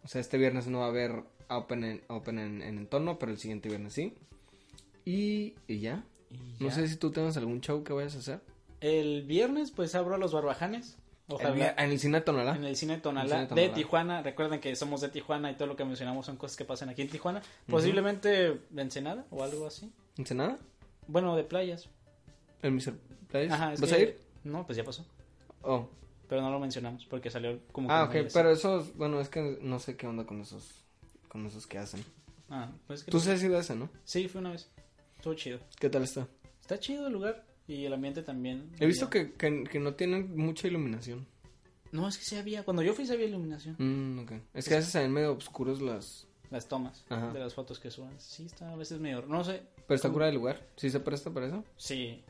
[0.04, 3.32] o sea, este viernes no va a haber Open en, open en, en entorno, pero
[3.32, 4.14] el siguiente viernes sí.
[5.04, 6.04] Y, y ya.
[6.30, 8.42] Y No sé si tú tienes algún show que vayas a hacer.
[8.82, 10.98] El viernes, pues abro los barbajanes.
[11.28, 11.76] El Ojalá.
[11.78, 12.56] en el cine de Tonalá.
[12.56, 13.74] En el cine El Tonalá, de Tonalá.
[13.74, 14.22] Tijuana.
[14.24, 17.02] Recuerden que somos de Tijuana y todo lo que mencionamos son cosas que pasan aquí
[17.04, 17.42] en Tijuana.
[17.68, 19.92] Posiblemente de Ensenada o algo así.
[20.18, 20.58] ¿Ensenada?
[21.08, 21.88] Bueno, de playas.
[22.64, 22.94] ¿En Mr.
[23.52, 24.18] Ajá, es ¿Vas que- a ir?
[24.44, 25.06] No, pues ya pasó.
[25.62, 25.88] Oh.
[26.28, 27.92] Pero no lo mencionamos porque salió como.
[27.92, 30.84] Ah, que ok, pero esos, bueno, es que no sé qué onda con esos,
[31.28, 32.04] con esos que hacen.
[32.50, 33.90] Ah, pues que Tú has ido a ese, ¿no?
[34.04, 34.70] Sí, fue una vez.
[35.20, 35.60] Estuvo chido.
[35.78, 36.30] ¿Qué tal está?
[36.62, 38.72] Está chido el lugar y el ambiente también.
[38.80, 41.28] He visto que, que, que no tienen mucha iluminación.
[41.92, 42.64] No, es que sí había.
[42.64, 43.76] Cuando yo fui, sí había iluminación.
[43.78, 44.32] Mm, ok.
[44.54, 46.26] Es que a veces se ven medio oscuros las...
[46.52, 47.34] Las tomas Ajá.
[47.34, 48.18] de las fotos que suban.
[48.18, 49.22] Sí, está a veces medio.
[49.24, 49.62] No sé.
[49.86, 50.66] Pero está cura del lugar.
[50.78, 51.66] ¿Sí se presta para eso?
[51.76, 52.24] Sí.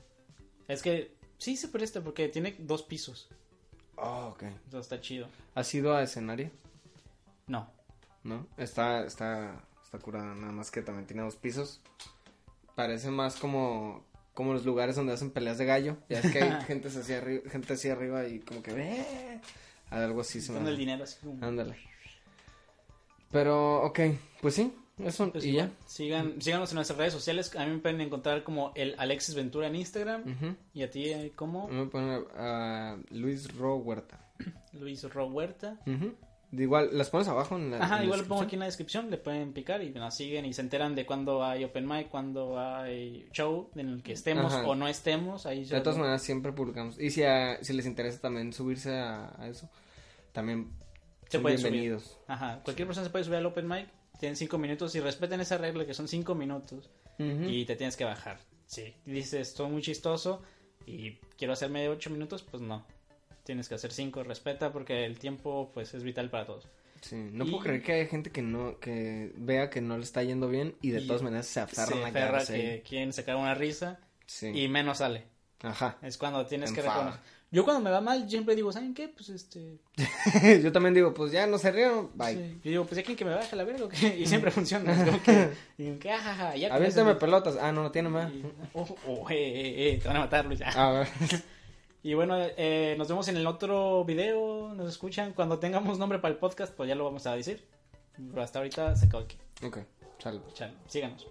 [0.67, 3.29] Es que sí se presta porque tiene dos pisos.
[3.97, 4.43] Oh, ok.
[4.43, 5.27] Entonces está chido.
[5.53, 6.49] ¿Has ido a escenario?
[7.45, 7.69] No.
[8.23, 8.47] ¿No?
[8.57, 11.81] Está, está, está curada, nada más que también tiene dos pisos.
[12.75, 15.97] Parece más como, como los lugares donde hacen peleas de gallo.
[16.09, 19.05] Ya es que hay gente así arriba, gente así arriba y como que ve.
[19.89, 21.43] Algo así se me el dinero así como.
[21.43, 21.75] Ándale.
[23.31, 23.99] Pero, ok,
[24.41, 25.31] pues sí, eso.
[25.31, 25.87] Pues y igual, ya.
[25.87, 27.55] Sigan, síganos en nuestras redes sociales.
[27.55, 30.23] A mí me pueden encontrar como el Alexis Ventura en Instagram.
[30.73, 34.19] Y a ti, eh, como Me pone a Luis Ro Huerta.
[34.73, 35.79] Luis Ro Huerta.
[35.85, 36.15] Ujú.
[36.51, 37.77] De igual, las pones abajo en la.
[37.83, 39.11] Ajá, igual lo pongo aquí en la descripción.
[39.11, 42.59] Le pueden picar y nos siguen y se enteran de cuando hay open mic, cuando
[42.59, 44.67] hay show en el que estemos Ajá.
[44.67, 45.45] o no estemos.
[45.45, 46.99] Ahí De todas lo- maneras, siempre publicamos.
[46.99, 49.69] Y si, a- si les interesa también subirse a, a eso,
[50.31, 50.71] también
[51.27, 51.71] Se son pueden subir.
[51.73, 52.17] bienvenidos.
[52.27, 53.87] Ajá, cualquier persona se puede subir al open mic.
[54.19, 56.89] Tienen cinco minutos y respeten esa regla que son cinco minutos.
[57.19, 58.39] Y te tienes que bajar.
[58.65, 60.41] Sí, dices, estoy muy chistoso
[60.85, 62.85] y quiero hacerme 8 minutos, pues no.
[63.49, 66.67] Tienes que hacer 5, respeta porque el tiempo pues es vital para todos.
[67.01, 70.03] Sí, no Y- puedo creer que hay gente que no, que vea que no le
[70.03, 72.81] está yendo bien y de Y todas maneras se aferran Se a quedarse que ahí.
[72.81, 73.97] quieren sacar una risa
[74.27, 74.49] Sí.
[74.53, 75.23] y menos sale.
[75.63, 75.97] Ajá.
[76.03, 77.19] Es cuando tienes que reconocer.
[77.51, 79.07] Yo cuando me va mal siempre digo, ¿saben qué?
[79.07, 79.79] Pues este...
[80.63, 82.35] Yo también digo, pues ya no se rieron, bye.
[82.35, 82.59] sí.
[82.63, 84.15] Yo digo, pues ya quieren que me baje la verga o qué?
[84.19, 84.93] Y siempre funciona.
[85.25, 87.57] Que, y que, ajaja, ya Aviéntame pelotas.
[87.59, 88.31] Ah, no, no tiene más.
[88.31, 88.43] y-
[88.73, 90.61] Oh, oh, eh, eh, eh, te van a matar, Luis.
[90.61, 91.07] A ver.
[92.01, 94.73] Y bueno, eh, nos vemos en el otro video.
[94.75, 95.33] Nos escuchan.
[95.33, 97.65] Cuando tengamos nombre para el podcast, pues ya lo vamos a decir.
[98.15, 99.37] Pero hasta ahorita se acabó aquí.
[99.65, 99.79] Ok,
[100.17, 100.41] chalo.
[100.53, 101.27] Chalo, síganos.